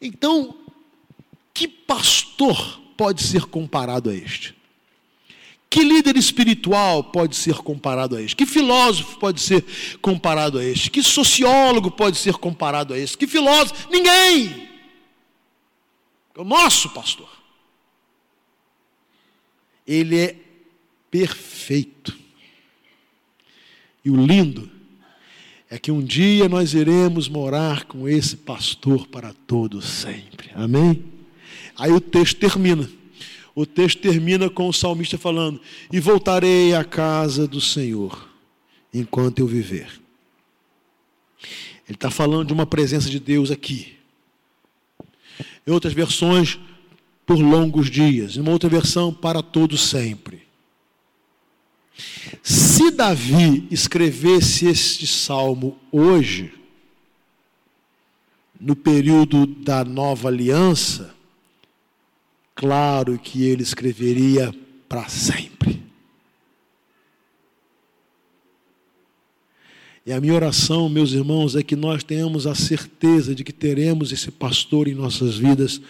Então, 0.00 0.54
que 1.52 1.66
pastor 1.66 2.80
pode 2.96 3.22
ser 3.22 3.42
comparado 3.46 4.10
a 4.10 4.14
este? 4.14 4.55
Que 5.68 5.82
líder 5.82 6.16
espiritual 6.16 7.04
pode 7.04 7.36
ser 7.36 7.56
comparado 7.56 8.16
a 8.16 8.22
este? 8.22 8.36
Que 8.36 8.46
filósofo 8.46 9.18
pode 9.18 9.40
ser 9.40 9.64
comparado 10.00 10.58
a 10.58 10.64
este? 10.64 10.90
Que 10.90 11.02
sociólogo 11.02 11.90
pode 11.90 12.16
ser 12.16 12.34
comparado 12.34 12.94
a 12.94 12.98
este? 12.98 13.18
Que 13.18 13.26
filósofo? 13.26 13.88
Ninguém! 13.90 14.68
É 16.34 16.40
o 16.40 16.44
nosso 16.44 16.90
pastor. 16.90 17.28
Ele 19.86 20.18
é 20.18 20.36
perfeito. 21.10 22.16
E 24.04 24.10
o 24.10 24.16
lindo 24.16 24.70
é 25.68 25.78
que 25.78 25.90
um 25.90 26.02
dia 26.02 26.48
nós 26.48 26.74
iremos 26.74 27.28
morar 27.28 27.84
com 27.84 28.08
esse 28.08 28.36
pastor 28.36 29.06
para 29.08 29.34
todo 29.46 29.82
sempre. 29.82 30.50
Amém? 30.54 31.04
Aí 31.76 31.92
o 31.92 32.00
texto 32.00 32.38
termina 32.38 32.88
o 33.56 33.64
texto 33.64 34.02
termina 34.02 34.50
com 34.50 34.68
o 34.68 34.72
salmista 34.72 35.16
falando: 35.16 35.58
E 35.90 35.98
voltarei 35.98 36.74
à 36.74 36.84
casa 36.84 37.48
do 37.48 37.58
Senhor 37.60 38.28
enquanto 38.92 39.38
eu 39.38 39.46
viver. 39.46 39.88
Ele 41.88 41.96
está 41.96 42.10
falando 42.10 42.48
de 42.48 42.52
uma 42.52 42.66
presença 42.66 43.08
de 43.08 43.18
Deus 43.18 43.50
aqui. 43.50 43.96
Em 45.66 45.70
outras 45.70 45.94
versões, 45.94 46.58
por 47.24 47.38
longos 47.38 47.90
dias. 47.90 48.36
Em 48.36 48.40
uma 48.40 48.52
outra 48.52 48.68
versão, 48.68 49.12
para 49.12 49.42
todo 49.42 49.78
sempre. 49.78 50.46
Se 52.42 52.90
Davi 52.90 53.66
escrevesse 53.70 54.66
este 54.66 55.06
salmo 55.06 55.78
hoje, 55.90 56.52
no 58.60 58.76
período 58.76 59.46
da 59.46 59.82
nova 59.82 60.28
aliança, 60.28 61.15
claro 62.56 63.18
que 63.18 63.44
ele 63.44 63.62
escreveria 63.62 64.52
para 64.88 65.08
sempre. 65.08 65.84
E 70.06 70.12
a 70.12 70.20
minha 70.20 70.34
oração, 70.34 70.88
meus 70.88 71.12
irmãos, 71.12 71.54
é 71.54 71.62
que 71.62 71.76
nós 71.76 72.02
tenhamos 72.02 72.46
a 72.46 72.54
certeza 72.54 73.34
de 73.34 73.44
que 73.44 73.52
teremos 73.52 74.12
esse 74.12 74.30
pastor 74.30 74.88
em 74.88 74.94
nossas 74.94 75.36
vidas 75.36 75.80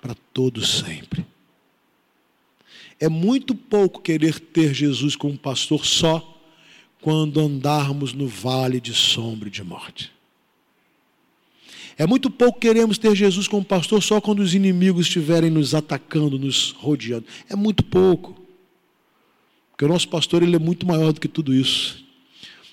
para 0.00 0.14
todos 0.32 0.80
sempre. 0.80 1.26
É 3.00 3.08
muito 3.08 3.54
pouco 3.54 4.00
querer 4.00 4.38
ter 4.38 4.72
Jesus 4.72 5.16
como 5.16 5.36
pastor 5.36 5.84
só 5.84 6.30
quando 7.00 7.40
andarmos 7.40 8.12
no 8.12 8.28
vale 8.28 8.80
de 8.80 8.94
sombra 8.94 9.48
e 9.48 9.50
de 9.50 9.64
morte. 9.64 10.13
É 11.96 12.06
muito 12.06 12.28
pouco 12.28 12.58
queremos 12.58 12.98
ter 12.98 13.14
Jesus 13.14 13.46
como 13.46 13.64
pastor 13.64 14.02
só 14.02 14.20
quando 14.20 14.40
os 14.40 14.54
inimigos 14.54 15.06
estiverem 15.06 15.50
nos 15.50 15.74
atacando, 15.74 16.38
nos 16.38 16.72
rodeando. 16.72 17.26
É 17.48 17.54
muito 17.54 17.84
pouco. 17.84 18.42
Porque 19.70 19.84
o 19.84 19.88
nosso 19.88 20.08
pastor 20.08 20.42
ele 20.42 20.56
é 20.56 20.58
muito 20.58 20.86
maior 20.86 21.12
do 21.12 21.20
que 21.20 21.28
tudo 21.28 21.54
isso. 21.54 22.04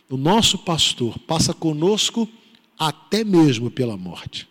O 0.09 0.17
nosso 0.17 0.57
pastor 0.57 1.17
passa 1.19 1.53
conosco 1.53 2.27
até 2.77 3.23
mesmo 3.23 3.69
pela 3.69 3.95
morte. 3.95 4.49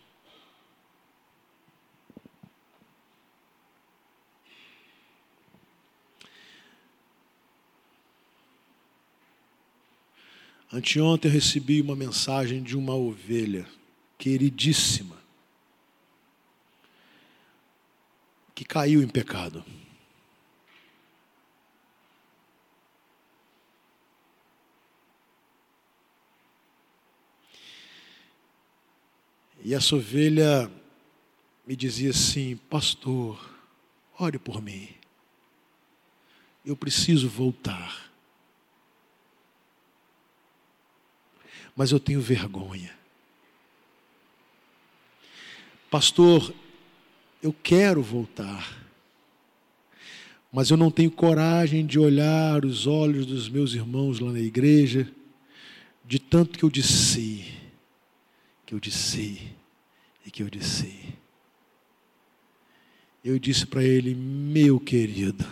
Anteontem 10.73 11.29
eu 11.29 11.33
recebi 11.33 11.81
uma 11.81 11.97
mensagem 11.97 12.63
de 12.63 12.77
uma 12.77 12.95
ovelha 12.95 13.67
queridíssima, 14.21 15.17
que 18.53 18.63
caiu 18.63 19.01
em 19.01 19.07
pecado. 19.07 19.65
E 29.63 29.73
essa 29.73 29.95
ovelha 29.95 30.71
me 31.65 31.75
dizia 31.75 32.11
assim: 32.11 32.55
Pastor, 32.69 33.43
ore 34.19 34.37
por 34.37 34.61
mim. 34.61 34.87
Eu 36.63 36.75
preciso 36.75 37.27
voltar. 37.27 38.11
Mas 41.75 41.91
eu 41.91 41.99
tenho 41.99 42.21
vergonha. 42.21 43.00
Pastor, 45.91 46.53
eu 47.43 47.51
quero 47.51 48.01
voltar, 48.01 48.81
mas 50.49 50.69
eu 50.69 50.77
não 50.77 50.89
tenho 50.89 51.11
coragem 51.11 51.85
de 51.85 51.99
olhar 51.99 52.63
os 52.63 52.87
olhos 52.87 53.25
dos 53.25 53.49
meus 53.49 53.73
irmãos 53.73 54.17
lá 54.17 54.31
na 54.31 54.39
igreja, 54.39 55.11
de 56.05 56.17
tanto 56.17 56.57
que 56.57 56.63
eu 56.63 56.69
disse, 56.69 57.43
que 58.65 58.73
eu 58.73 58.79
disse 58.79 59.51
e 60.25 60.31
que 60.31 60.41
eu 60.41 60.49
disse. 60.49 61.13
Eu 63.21 63.37
disse 63.37 63.65
para 63.65 63.83
ele, 63.83 64.15
meu 64.15 64.79
querido, 64.79 65.45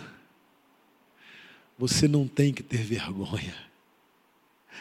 você 1.78 2.08
não 2.08 2.26
tem 2.26 2.50
que 2.50 2.62
ter 2.62 2.82
vergonha. 2.82 3.54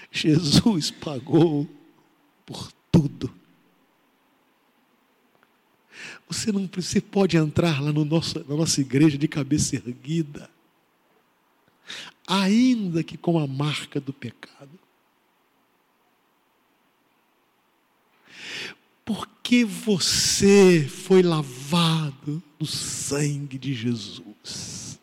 Jesus 0.09 0.89
pagou 0.89 1.67
por 2.45 2.71
tudo. 2.89 3.38
Você 6.27 6.51
não 6.51 6.69
você 6.71 7.01
pode 7.01 7.37
entrar 7.37 7.81
lá 7.81 7.91
no 7.91 8.05
nosso, 8.05 8.39
na 8.47 8.55
nossa 8.55 8.81
igreja 8.81 9.17
de 9.17 9.27
cabeça 9.27 9.75
erguida, 9.75 10.49
ainda 12.27 13.03
que 13.03 13.17
com 13.17 13.39
a 13.39 13.47
marca 13.47 13.99
do 13.99 14.13
pecado. 14.13 14.79
Porque 19.03 19.65
você 19.65 20.87
foi 20.87 21.23
lavado 21.23 22.43
no 22.59 22.65
sangue 22.65 23.57
de 23.57 23.73
Jesus. 23.73 24.99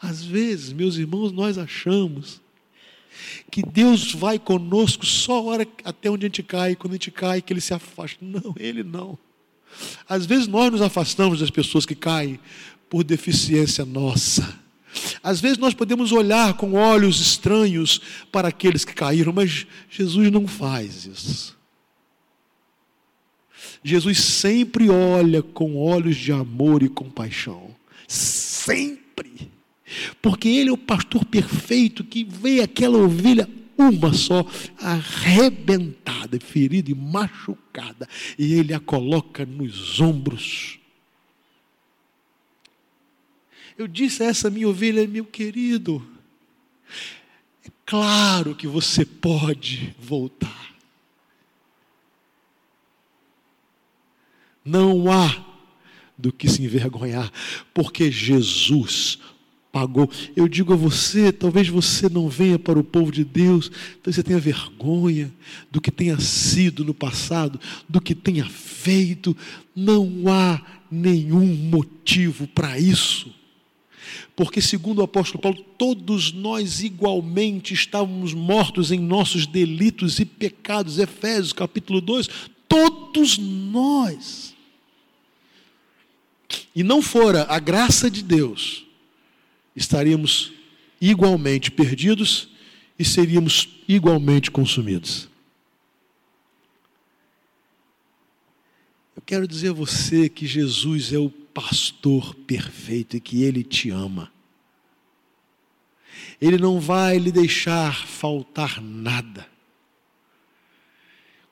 Às 0.00 0.24
vezes, 0.24 0.72
meus 0.72 0.96
irmãos, 0.96 1.32
nós 1.32 1.58
achamos 1.58 2.40
que 3.58 3.62
Deus 3.68 4.12
vai 4.12 4.38
conosco 4.38 5.04
só 5.04 5.44
hora 5.44 5.66
até 5.84 6.08
onde 6.08 6.24
a 6.24 6.28
gente 6.28 6.44
cai, 6.44 6.76
quando 6.76 6.92
a 6.92 6.94
gente 6.94 7.10
cai, 7.10 7.42
que 7.42 7.52
Ele 7.52 7.60
se 7.60 7.74
afasta. 7.74 8.16
Não, 8.24 8.54
Ele 8.56 8.84
não. 8.84 9.18
Às 10.08 10.26
vezes 10.26 10.46
nós 10.46 10.70
nos 10.70 10.80
afastamos 10.80 11.40
das 11.40 11.50
pessoas 11.50 11.84
que 11.84 11.96
caem 11.96 12.38
por 12.88 13.02
deficiência 13.02 13.84
nossa. 13.84 14.56
Às 15.24 15.40
vezes 15.40 15.58
nós 15.58 15.74
podemos 15.74 16.12
olhar 16.12 16.54
com 16.54 16.74
olhos 16.74 17.20
estranhos 17.20 18.00
para 18.30 18.46
aqueles 18.46 18.84
que 18.84 18.94
caíram, 18.94 19.32
mas 19.32 19.66
Jesus 19.90 20.30
não 20.30 20.46
faz 20.46 21.04
isso. 21.04 21.58
Jesus 23.82 24.20
sempre 24.20 24.88
olha 24.88 25.42
com 25.42 25.76
olhos 25.76 26.16
de 26.16 26.30
amor 26.30 26.80
e 26.84 26.88
compaixão. 26.88 27.74
Sempre. 28.06 29.50
Porque 30.20 30.48
Ele 30.48 30.70
é 30.70 30.72
o 30.72 30.78
pastor 30.78 31.24
perfeito 31.24 32.04
que 32.04 32.24
vê 32.24 32.60
aquela 32.60 32.98
ovelha 32.98 33.48
uma 33.78 34.12
só, 34.12 34.44
arrebentada, 34.76 36.40
ferida 36.40 36.90
e 36.90 36.94
machucada, 36.94 38.08
e 38.36 38.54
Ele 38.54 38.74
a 38.74 38.80
coloca 38.80 39.46
nos 39.46 40.00
ombros. 40.00 40.80
Eu 43.78 43.86
disse 43.86 44.24
a 44.24 44.26
essa 44.26 44.50
minha 44.50 44.68
ovelha, 44.68 45.06
meu 45.06 45.24
querido, 45.24 46.04
é 47.64 47.70
claro 47.86 48.56
que 48.56 48.66
você 48.66 49.04
pode 49.04 49.94
voltar. 50.00 50.74
Não 54.64 55.10
há 55.10 55.46
do 56.18 56.32
que 56.32 56.48
se 56.48 56.64
envergonhar, 56.64 57.32
porque 57.72 58.10
Jesus 58.10 59.20
pagou. 59.72 60.10
Eu 60.34 60.48
digo 60.48 60.72
a 60.72 60.76
você, 60.76 61.32
talvez 61.32 61.68
você 61.68 62.08
não 62.08 62.28
venha 62.28 62.58
para 62.58 62.78
o 62.78 62.84
povo 62.84 63.12
de 63.12 63.24
Deus, 63.24 63.70
talvez 64.02 64.16
você 64.16 64.22
tenha 64.22 64.38
vergonha 64.38 65.32
do 65.70 65.80
que 65.80 65.90
tenha 65.90 66.18
sido 66.18 66.84
no 66.84 66.94
passado, 66.94 67.60
do 67.88 68.00
que 68.00 68.14
tenha 68.14 68.44
feito. 68.44 69.36
Não 69.74 70.24
há 70.28 70.60
nenhum 70.90 71.46
motivo 71.46 72.46
para 72.46 72.78
isso. 72.78 73.32
Porque, 74.34 74.62
segundo 74.62 75.00
o 75.00 75.02
apóstolo 75.02 75.42
Paulo, 75.42 75.64
todos 75.76 76.32
nós 76.32 76.80
igualmente 76.80 77.74
estávamos 77.74 78.32
mortos 78.32 78.92
em 78.92 78.98
nossos 78.98 79.46
delitos 79.46 80.18
e 80.18 80.24
pecados. 80.24 80.98
Efésios 80.98 81.52
capítulo 81.52 82.00
2, 82.00 82.28
todos 82.68 83.36
nós. 83.36 84.54
E 86.74 86.82
não 86.82 87.02
fora 87.02 87.46
a 87.48 87.58
graça 87.58 88.10
de 88.10 88.22
Deus, 88.22 88.86
estaríamos 89.78 90.52
igualmente 91.00 91.70
perdidos 91.70 92.48
e 92.98 93.04
seríamos 93.04 93.68
igualmente 93.86 94.50
consumidos. 94.50 95.28
Eu 99.14 99.22
quero 99.24 99.46
dizer 99.46 99.70
a 99.70 99.72
você 99.72 100.28
que 100.28 100.46
Jesus 100.46 101.12
é 101.12 101.18
o 101.18 101.30
pastor 101.30 102.34
perfeito 102.34 103.16
e 103.16 103.20
que 103.20 103.42
ele 103.42 103.62
te 103.62 103.90
ama. 103.90 104.32
Ele 106.40 106.58
não 106.58 106.80
vai 106.80 107.18
lhe 107.18 107.30
deixar 107.30 108.06
faltar 108.06 108.80
nada. 108.80 109.46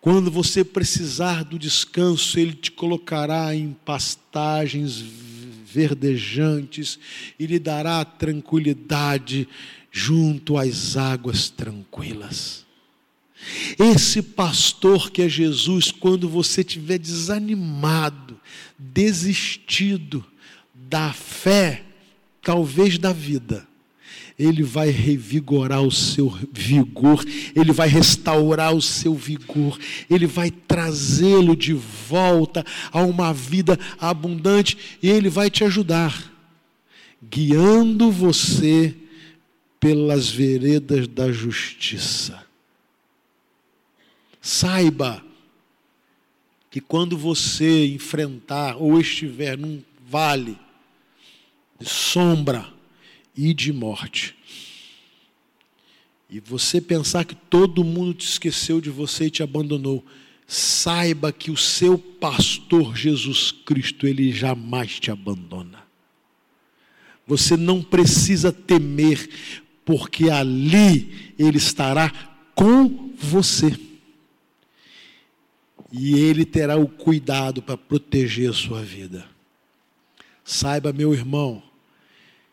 Quando 0.00 0.30
você 0.30 0.64
precisar 0.64 1.44
do 1.44 1.58
descanso, 1.58 2.38
Ele 2.38 2.52
te 2.52 2.70
colocará 2.70 3.52
em 3.54 3.72
pastagens 3.84 5.04
verdejantes 5.76 6.98
e 7.38 7.46
lhe 7.46 7.58
dará 7.58 8.02
tranquilidade 8.02 9.46
junto 9.92 10.56
às 10.56 10.96
águas 10.96 11.50
tranquilas. 11.50 12.64
Esse 13.78 14.22
pastor 14.22 15.10
que 15.10 15.20
é 15.20 15.28
Jesus, 15.28 15.92
quando 15.92 16.28
você 16.28 16.62
estiver 16.62 16.98
desanimado, 16.98 18.40
desistido 18.78 20.24
da 20.74 21.12
fé, 21.12 21.84
talvez 22.42 22.96
da 22.98 23.12
vida, 23.12 23.68
ele 24.38 24.62
vai 24.62 24.90
revigorar 24.90 25.82
o 25.82 25.90
seu 25.90 26.28
vigor, 26.52 27.24
ele 27.54 27.72
vai 27.72 27.88
restaurar 27.88 28.74
o 28.74 28.82
seu 28.82 29.14
vigor, 29.14 29.78
ele 30.10 30.26
vai 30.26 30.50
trazê-lo 30.50 31.56
de 31.56 31.72
volta 31.72 32.64
a 32.92 33.02
uma 33.02 33.32
vida 33.32 33.78
abundante 33.98 34.98
e 35.02 35.08
ele 35.08 35.30
vai 35.30 35.50
te 35.50 35.64
ajudar, 35.64 36.32
guiando 37.22 38.10
você 38.10 38.94
pelas 39.80 40.28
veredas 40.28 41.08
da 41.08 41.32
justiça. 41.32 42.44
Saiba 44.40 45.24
que 46.70 46.80
quando 46.80 47.16
você 47.16 47.86
enfrentar 47.86 48.76
ou 48.76 49.00
estiver 49.00 49.56
num 49.56 49.82
vale 50.08 50.58
de 51.80 51.88
sombra, 51.88 52.75
e 53.36 53.52
de 53.52 53.72
morte. 53.72 54.34
E 56.28 56.40
você 56.40 56.80
pensar 56.80 57.24
que 57.24 57.34
todo 57.34 57.84
mundo 57.84 58.14
te 58.14 58.26
esqueceu 58.26 58.80
de 58.80 58.90
você 58.90 59.26
e 59.26 59.30
te 59.30 59.42
abandonou, 59.42 60.04
saiba 60.46 61.32
que 61.32 61.50
o 61.50 61.56
seu 61.56 61.98
pastor 61.98 62.96
Jesus 62.96 63.52
Cristo, 63.52 64.06
ele 64.06 64.32
jamais 64.32 64.98
te 64.98 65.10
abandona. 65.10 65.84
Você 67.26 67.56
não 67.56 67.82
precisa 67.82 68.52
temer, 68.52 69.28
porque 69.84 70.30
ali 70.30 71.34
ele 71.38 71.58
estará 71.58 72.10
com 72.54 73.12
você. 73.16 73.76
E 75.92 76.14
ele 76.14 76.44
terá 76.44 76.76
o 76.76 76.88
cuidado 76.88 77.62
para 77.62 77.76
proteger 77.76 78.50
a 78.50 78.54
sua 78.54 78.82
vida. 78.82 79.26
Saiba, 80.44 80.92
meu 80.92 81.12
irmão, 81.12 81.62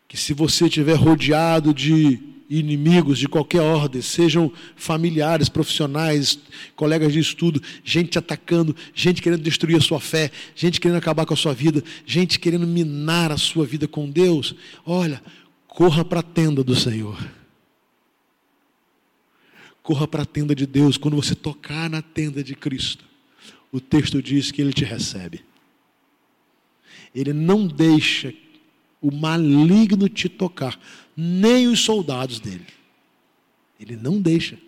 que 0.08 0.16
se 0.16 0.32
você 0.32 0.66
estiver 0.66 0.94
rodeado 0.94 1.72
de 1.72 2.34
inimigos 2.48 3.18
de 3.18 3.28
qualquer 3.28 3.60
ordem, 3.60 4.02
sejam 4.02 4.52
familiares, 4.76 5.48
profissionais, 5.48 6.38
colegas 6.76 7.12
de 7.12 7.18
estudo, 7.18 7.62
gente 7.82 8.18
atacando, 8.18 8.76
gente 8.94 9.22
querendo 9.22 9.42
destruir 9.42 9.76
a 9.76 9.80
sua 9.80 10.00
fé, 10.00 10.30
gente 10.54 10.80
querendo 10.80 10.98
acabar 10.98 11.26
com 11.26 11.34
a 11.34 11.36
sua 11.36 11.54
vida, 11.54 11.82
gente 12.06 12.38
querendo 12.38 12.66
minar 12.66 13.32
a 13.32 13.38
sua 13.38 13.64
vida 13.64 13.88
com 13.88 14.08
Deus, 14.08 14.54
olha, 14.84 15.22
corra 15.66 16.04
para 16.04 16.20
a 16.20 16.22
tenda 16.22 16.62
do 16.62 16.76
Senhor. 16.76 17.18
Corra 19.82 20.08
para 20.08 20.22
a 20.22 20.26
tenda 20.26 20.54
de 20.54 20.66
Deus. 20.66 20.96
Quando 20.96 21.16
você 21.16 21.34
tocar 21.34 21.90
na 21.90 22.00
tenda 22.00 22.42
de 22.42 22.54
Cristo, 22.54 23.04
o 23.70 23.80
texto 23.80 24.22
diz 24.22 24.50
que 24.50 24.62
Ele 24.62 24.72
te 24.72 24.84
recebe. 24.84 25.44
Ele 27.14 27.32
não 27.32 27.66
deixa 27.66 28.32
o 29.04 29.12
maligno 29.12 30.08
te 30.08 30.30
tocar, 30.30 30.80
nem 31.14 31.68
os 31.68 31.80
soldados 31.80 32.40
dele. 32.40 32.66
Ele 33.78 33.96
não 33.96 34.18
deixa. 34.18 34.58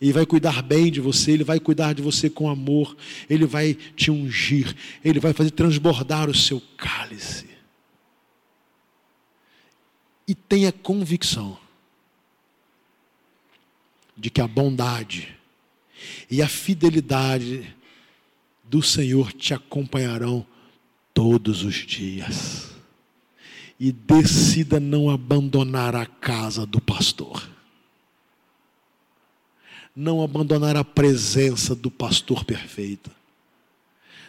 Ele 0.00 0.12
vai 0.12 0.24
cuidar 0.24 0.62
bem 0.62 0.88
de 0.88 1.00
você, 1.00 1.32
ele 1.32 1.42
vai 1.42 1.58
cuidar 1.58 1.94
de 1.94 2.00
você 2.02 2.30
com 2.30 2.48
amor, 2.48 2.96
ele 3.28 3.44
vai 3.44 3.74
te 3.74 4.08
ungir, 4.08 4.72
ele 5.04 5.18
vai 5.18 5.32
fazer 5.32 5.50
transbordar 5.50 6.30
o 6.30 6.34
seu 6.34 6.62
cálice. 6.76 7.48
E 10.28 10.32
tenha 10.32 10.70
convicção 10.70 11.58
de 14.16 14.30
que 14.30 14.40
a 14.40 14.46
bondade 14.46 15.36
e 16.30 16.40
a 16.40 16.46
fidelidade 16.46 17.74
do 18.62 18.80
Senhor 18.80 19.32
te 19.32 19.52
acompanharão 19.52 20.46
todos 21.14 21.62
os 21.62 21.74
dias. 21.74 22.74
E 23.80 23.92
decida 23.92 24.78
não 24.78 25.08
abandonar 25.08 25.94
a 25.94 26.04
casa 26.04 26.66
do 26.66 26.80
pastor. 26.80 27.48
Não 29.96 30.22
abandonar 30.22 30.76
a 30.76 30.84
presença 30.84 31.74
do 31.74 31.90
pastor 31.90 32.44
perfeito. 32.44 33.10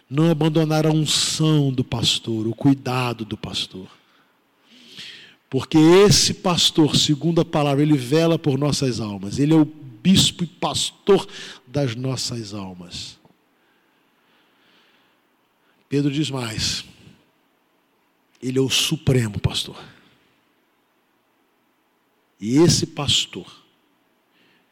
Não 0.08 0.30
abandonar 0.30 0.86
a 0.86 0.92
unção 0.92 1.72
do 1.72 1.84
pastor, 1.84 2.48
o 2.48 2.54
cuidado 2.54 3.26
do 3.26 3.36
pastor. 3.36 3.88
Porque 5.50 5.78
esse 5.78 6.34
pastor, 6.36 6.96
segundo 6.96 7.42
a 7.42 7.46
palavra, 7.46 7.82
ele 7.82 7.98
vela 7.98 8.38
por 8.38 8.58
nossas 8.58 9.00
almas. 9.00 9.40
Ele 9.40 9.54
é 9.54 9.58
o 9.58 9.66
bispo 9.66 10.44
e 10.44 10.48
pastor 10.48 11.28
das 11.66 11.96
nossas 11.96 12.54
almas. 12.54 13.18
Pedro 15.88 16.12
diz 16.12 16.30
mais: 16.30 16.86
Ele 18.42 18.58
é 18.58 18.62
o 18.62 18.70
supremo 18.70 19.40
pastor. 19.40 19.82
E 22.40 22.58
esse 22.58 22.86
pastor, 22.86 23.64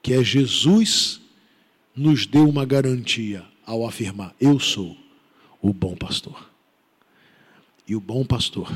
que 0.01 0.13
é 0.13 0.23
Jesus, 0.23 1.21
nos 1.95 2.25
deu 2.25 2.47
uma 2.47 2.65
garantia 2.65 3.45
ao 3.65 3.85
afirmar: 3.85 4.35
Eu 4.39 4.59
sou 4.59 4.97
o 5.61 5.73
bom 5.73 5.95
pastor. 5.95 6.49
E 7.87 7.95
o 7.95 7.99
bom 7.99 8.25
pastor 8.25 8.71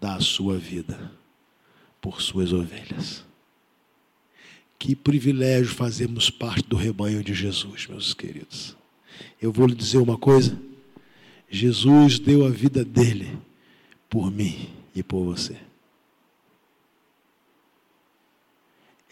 dá 0.00 0.14
a 0.14 0.20
sua 0.20 0.56
vida 0.56 1.12
por 2.00 2.22
suas 2.22 2.52
ovelhas. 2.52 3.24
Que 4.78 4.96
privilégio 4.96 5.74
fazermos 5.74 6.30
parte 6.30 6.66
do 6.66 6.76
rebanho 6.76 7.22
de 7.22 7.34
Jesus, 7.34 7.86
meus 7.86 8.14
queridos. 8.14 8.74
Eu 9.40 9.52
vou 9.52 9.66
lhe 9.66 9.74
dizer 9.74 9.98
uma 9.98 10.16
coisa 10.16 10.58
Jesus 11.50 12.20
deu 12.20 12.46
a 12.46 12.48
vida 12.48 12.84
dele 12.84 13.36
por 14.08 14.30
mim 14.30 14.70
e 14.94 15.02
por 15.02 15.24
você. 15.24 15.56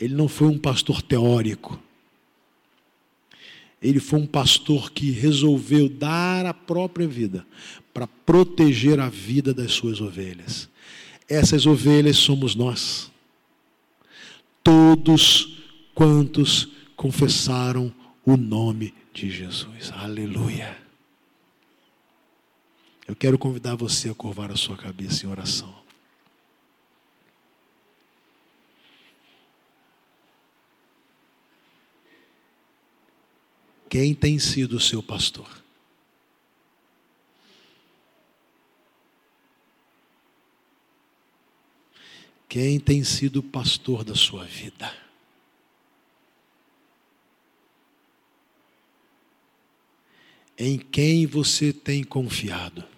Ele 0.01 0.15
não 0.15 0.29
foi 0.29 0.47
um 0.47 0.59
pastor 0.59 1.03
teórico. 1.03 1.83
Ele 3.83 3.99
foi 3.99 4.21
um 4.21 4.27
pastor 4.27 4.93
que 4.93 5.11
resolveu 5.11 5.89
dar 5.89 6.47
a 6.47 6.55
própria 6.55 7.07
vida 7.07 7.45
para 7.93 8.07
proteger 8.07 9.01
a 9.01 9.09
vida 9.09 9.53
das 9.53 9.73
suas 9.73 10.01
ovelhas. 10.01 10.69
Essas 11.29 11.67
ovelhas 11.67 12.17
somos 12.17 12.55
nós. 12.55 13.11
Todos 14.63 15.59
quantos 15.95 16.69
confessaram 16.95 17.93
o 18.25 18.37
nome 18.37 18.95
de 19.13 19.31
Jesus. 19.31 19.93
Aleluia. 19.93 20.88
Quero 23.19 23.37
convidar 23.37 23.75
você 23.75 24.09
a 24.09 24.15
curvar 24.15 24.53
a 24.53 24.57
sua 24.57 24.77
cabeça 24.77 25.27
em 25.27 25.29
oração. 25.29 25.75
Quem 33.89 34.15
tem 34.15 34.39
sido 34.39 34.77
o 34.77 34.81
seu 34.81 35.03
pastor? 35.03 35.65
Quem 42.49 42.79
tem 42.79 43.03
sido 43.03 43.41
o 43.41 43.43
pastor 43.43 44.05
da 44.05 44.15
sua 44.15 44.45
vida? 44.45 44.95
Em 50.57 50.79
quem 50.79 51.27
você 51.27 51.73
tem 51.73 52.05
confiado? 52.05 52.98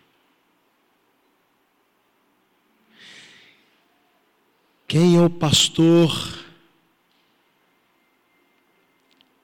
Quem 4.91 5.17
é 5.17 5.21
o 5.21 5.31
pastor 5.31 6.45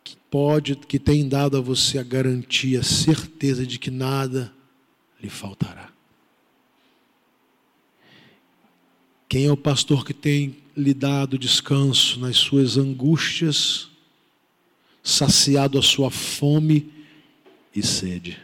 que 0.03 0.17
pode, 0.29 0.75
que 0.75 0.99
tem 0.99 1.29
dado 1.29 1.57
a 1.57 1.61
você 1.61 2.01
a 2.01 2.03
garantia, 2.03 2.81
a 2.81 2.83
certeza 2.83 3.65
de 3.65 3.79
que 3.79 3.89
nada 3.89 4.53
lhe 5.23 5.31
faltará? 5.31 5.93
Quem 9.29 9.47
é 9.47 9.53
o 9.53 9.57
pastor 9.57 10.05
que 10.05 10.13
tem 10.13 10.57
lhe 10.77 10.93
dado 10.93 11.39
descanso 11.39 12.19
nas 12.19 12.37
suas 12.39 12.77
angústias, 12.77 13.89
saciado 15.01 15.79
a 15.79 15.83
sua 15.83 16.11
fome 16.11 16.93
e 17.73 17.85
sede? 17.85 18.37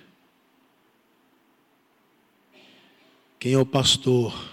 Quem 3.40 3.54
é 3.54 3.58
o 3.58 3.66
pastor 3.66 4.52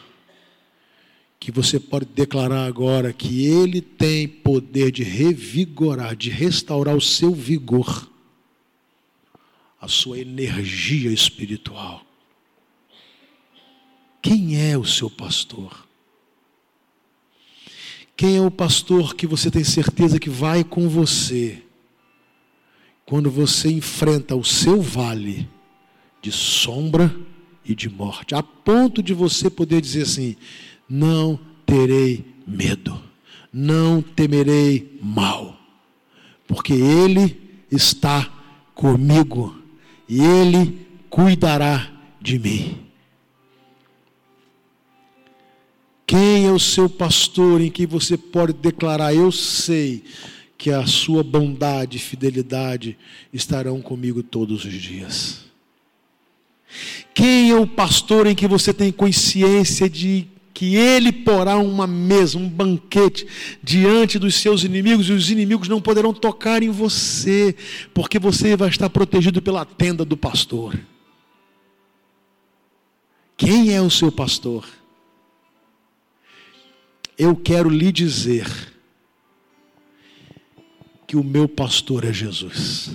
que 1.40 1.52
você 1.52 1.80
pode 1.80 2.06
declarar 2.06 2.66
agora 2.66 3.14
que 3.14 3.46
ele 3.46 3.82
tem 3.82 4.28
poder 4.28 4.92
de 4.92 5.04
revigorar, 5.04 6.16
de 6.16 6.30
restaurar 6.30 6.96
o 6.96 7.02
seu 7.02 7.34
vigor, 7.34 8.12
a 9.80 9.88
sua 9.88 10.20
energia 10.20 11.12
espiritual? 11.12 12.06
Quem 14.22 14.60
é 14.70 14.78
o 14.78 14.84
seu 14.84 15.10
pastor? 15.10 15.88
Quem 18.18 18.36
é 18.36 18.42
o 18.42 18.52
pastor 18.52 19.16
que 19.16 19.26
você 19.26 19.50
tem 19.50 19.64
certeza 19.64 20.20
que 20.20 20.30
vai 20.30 20.62
com 20.62 20.90
você 20.90 21.64
quando 23.06 23.32
você 23.32 23.72
enfrenta 23.72 24.36
o 24.36 24.44
seu 24.44 24.82
vale 24.82 25.50
de 26.22 26.32
sombra 26.34 27.16
e 27.64 27.74
de 27.74 27.90
morte, 27.90 28.36
a 28.36 28.44
ponto 28.44 29.02
de 29.02 29.14
você 29.14 29.50
poder 29.50 29.80
dizer 29.80 30.02
assim: 30.02 30.36
não 30.90 31.40
terei 31.66 32.26
medo, 32.48 33.00
não 33.54 34.02
temerei 34.02 34.98
mal, 35.02 35.56
porque 36.48 36.74
Ele 36.74 37.40
está 37.72 38.28
comigo 38.74 39.56
e 40.08 40.20
Ele 40.20 40.88
cuidará 41.10 41.92
de 42.20 42.40
mim. 42.40 42.78
Quem 46.08 46.48
é 46.48 46.52
o 46.52 46.58
seu 46.58 46.90
pastor 46.90 47.62
em 47.62 47.70
que 47.70 47.86
você 47.86 48.18
pode 48.18 48.54
declarar: 48.54 49.14
Eu 49.14 49.32
sei 49.32 50.04
que 50.58 50.72
a 50.72 50.88
sua 50.88 51.24
bondade 51.24 51.98
e 51.98 52.00
fidelidade 52.00 52.98
estarão 53.32 53.80
comigo 53.80 54.24
todos 54.24 54.66
os 54.66 54.74
dias? 54.74 55.46
Quem 57.14 57.52
é 57.52 57.56
o 57.56 57.68
pastor 57.68 58.26
em 58.26 58.34
que 58.34 58.48
você 58.48 58.74
tem 58.74 58.92
consciência 58.92 59.88
de 59.88 60.28
que 60.54 60.76
ele 60.76 61.12
porá 61.12 61.58
uma 61.58 61.88
mesa, 61.88 62.38
um 62.38 62.50
banquete 62.50 63.28
diante 63.64 64.20
dos 64.20 64.36
seus 64.36 64.64
inimigos 64.64 65.08
e 65.10 65.14
os 65.14 65.30
inimigos 65.30 65.68
não 65.68 65.82
poderão 65.82 66.14
tocar 66.14 66.62
em 66.64 66.70
você, 66.70 67.56
porque 67.94 68.20
você 68.20 68.56
vai 68.56 68.70
estar 68.70 68.90
protegido 68.90 69.42
pela 69.42 69.64
tenda 69.66 70.04
do 70.04 70.18
pastor? 70.18 70.80
Quem 73.38 73.74
é 73.74 73.82
o 73.82 73.90
seu 73.90 74.12
pastor? 74.12 74.66
eu 77.20 77.36
quero 77.36 77.70
lhe 77.70 77.92
dizer 77.92 78.48
que 81.06 81.18
o 81.18 81.24
meu 81.24 81.50
pastor 81.50 82.06
é 82.06 82.14
Jesus. 82.14 82.92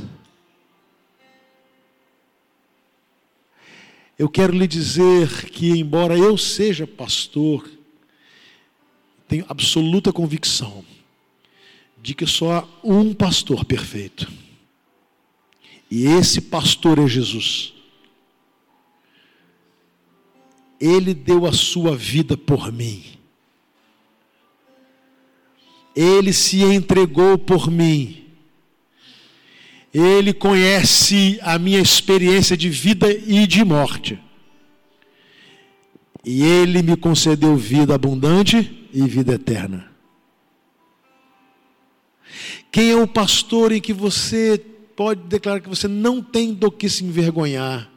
Eu 4.18 4.28
quero 4.28 4.52
lhe 4.52 4.66
dizer 4.66 5.50
que, 5.50 5.70
embora 5.70 6.16
eu 6.16 6.38
seja 6.38 6.86
pastor, 6.86 7.68
tenho 9.26 9.44
absoluta 9.48 10.12
convicção 10.12 10.84
de 12.00 12.14
que 12.14 12.26
só 12.26 12.52
há 12.52 12.68
um 12.84 13.12
pastor 13.12 13.64
perfeito. 13.64 14.30
E 15.90 16.06
esse 16.06 16.40
pastor 16.40 16.98
é 16.98 17.06
Jesus. 17.08 17.72
Ele 20.80 21.14
deu 21.14 21.46
a 21.46 21.52
sua 21.52 21.96
vida 21.96 22.36
por 22.36 22.70
mim. 22.70 23.04
Ele 25.96 26.32
se 26.32 26.62
entregou 26.62 27.38
por 27.38 27.70
mim. 27.70 28.23
Ele 29.94 30.32
conhece 30.32 31.38
a 31.40 31.56
minha 31.56 31.80
experiência 31.80 32.56
de 32.56 32.68
vida 32.68 33.12
e 33.12 33.46
de 33.46 33.64
morte. 33.64 34.18
E 36.24 36.42
Ele 36.42 36.82
me 36.82 36.96
concedeu 36.96 37.56
vida 37.56 37.94
abundante 37.94 38.88
e 38.92 39.02
vida 39.02 39.34
eterna. 39.34 39.88
Quem 42.72 42.90
é 42.90 42.96
o 42.96 43.06
pastor 43.06 43.70
em 43.70 43.80
que 43.80 43.92
você 43.92 44.60
pode 44.96 45.22
declarar 45.28 45.60
que 45.60 45.68
você 45.68 45.86
não 45.86 46.20
tem 46.20 46.52
do 46.52 46.72
que 46.72 46.88
se 46.88 47.04
envergonhar? 47.04 47.88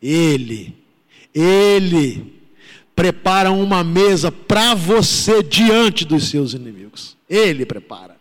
Ele. 0.00 0.76
Ele 1.34 2.32
prepara 2.94 3.50
uma 3.50 3.82
mesa 3.82 4.30
para 4.30 4.72
você 4.74 5.42
diante 5.42 6.04
dos 6.04 6.28
seus 6.28 6.52
inimigos. 6.52 7.16
Ele 7.28 7.66
prepara. 7.66 8.17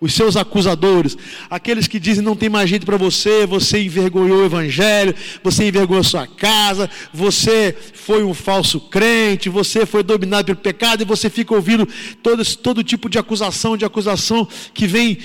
Os 0.00 0.14
seus 0.14 0.34
acusadores, 0.36 1.16
aqueles 1.50 1.86
que 1.86 2.00
dizem 2.00 2.24
não 2.24 2.34
tem 2.34 2.48
mais 2.48 2.70
jeito 2.70 2.86
para 2.86 2.96
você, 2.96 3.44
você 3.46 3.82
envergonhou 3.82 4.38
o 4.38 4.44
evangelho, 4.46 5.14
você 5.42 5.68
envergonhou 5.68 6.00
a 6.00 6.04
sua 6.04 6.26
casa, 6.26 6.88
você 7.12 7.76
foi 7.92 8.22
um 8.22 8.32
falso 8.32 8.80
crente, 8.80 9.50
você 9.50 9.84
foi 9.84 10.02
dominado 10.02 10.46
pelo 10.46 10.58
pecado 10.58 11.02
e 11.02 11.04
você 11.04 11.28
fica 11.28 11.54
ouvindo 11.54 11.86
todo, 12.22 12.44
todo 12.56 12.82
tipo 12.82 13.10
de 13.10 13.18
acusação, 13.18 13.76
de 13.76 13.84
acusação 13.84 14.48
que 14.72 14.86
vem 14.86 15.18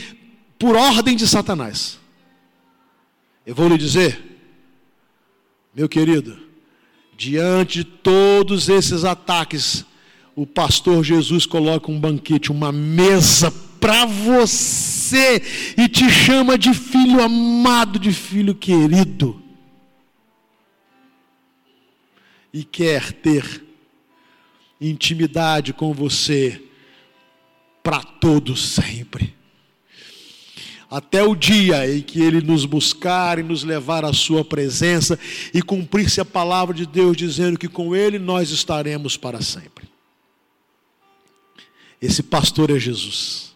por 0.59 0.76
ordem 0.76 1.15
de 1.15 1.26
Satanás. 1.26 1.97
Eu 3.45 3.55
vou 3.55 3.69
lhe 3.69 3.78
dizer, 3.78 4.21
meu 5.73 5.88
querido, 5.88 6.45
Diante 7.17 7.80
de 7.80 7.84
todos 7.86 8.67
esses 8.67 9.05
ataques, 9.05 9.86
o 10.36 10.45
pastor 10.45 11.03
Jesus 11.03 11.45
coloca 11.45 11.89
um 11.89 11.99
banquete, 11.99 12.51
uma 12.51 12.71
mesa 12.71 13.53
para 13.86 14.03
você 14.03 15.39
e 15.77 15.88
te 15.88 16.09
chama 16.09 16.57
de 16.57 16.73
filho 16.73 17.21
amado, 17.21 17.99
de 17.99 18.11
filho 18.11 18.55
querido. 18.55 19.39
E 22.51 22.63
quer 22.63 23.13
ter 23.13 23.63
intimidade 24.81 25.71
com 25.71 25.93
você 25.93 26.59
para 27.83 28.01
todo 28.01 28.57
sempre 28.57 29.36
até 30.89 31.23
o 31.23 31.36
dia 31.36 31.88
em 31.91 32.01
que 32.01 32.21
Ele 32.21 32.41
nos 32.41 32.65
buscar 32.65 33.38
e 33.38 33.43
nos 33.43 33.63
levar 33.63 34.03
à 34.03 34.13
Sua 34.13 34.43
presença 34.43 35.19
e 35.53 35.61
cumprir-se 35.61 36.19
a 36.19 36.25
palavra 36.25 36.73
de 36.73 36.88
Deus 36.88 37.15
dizendo 37.17 37.59
que 37.59 37.67
com 37.67 37.95
Ele 37.95 38.17
nós 38.17 38.49
estaremos 38.49 39.17
para 39.17 39.41
sempre. 39.41 39.88
Esse 42.01 42.23
pastor 42.23 42.71
é 42.71 42.79
Jesus. 42.79 43.54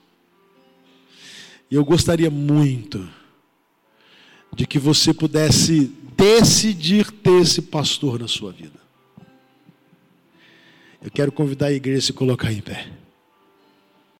E 1.69 1.75
eu 1.75 1.85
gostaria 1.85 2.29
muito 2.29 3.07
de 4.55 4.65
que 4.65 4.79
você 4.79 5.13
pudesse 5.13 5.91
decidir 6.17 7.11
ter 7.11 7.41
esse 7.41 7.61
pastor 7.61 8.19
na 8.19 8.27
sua 8.27 8.51
vida. 8.51 8.79
Eu 11.01 11.09
quero 11.11 11.31
convidar 11.31 11.67
a 11.67 11.71
igreja 11.71 11.99
a 11.99 12.01
se 12.07 12.13
colocar 12.13 12.51
em 12.51 12.61
pé. 12.61 12.98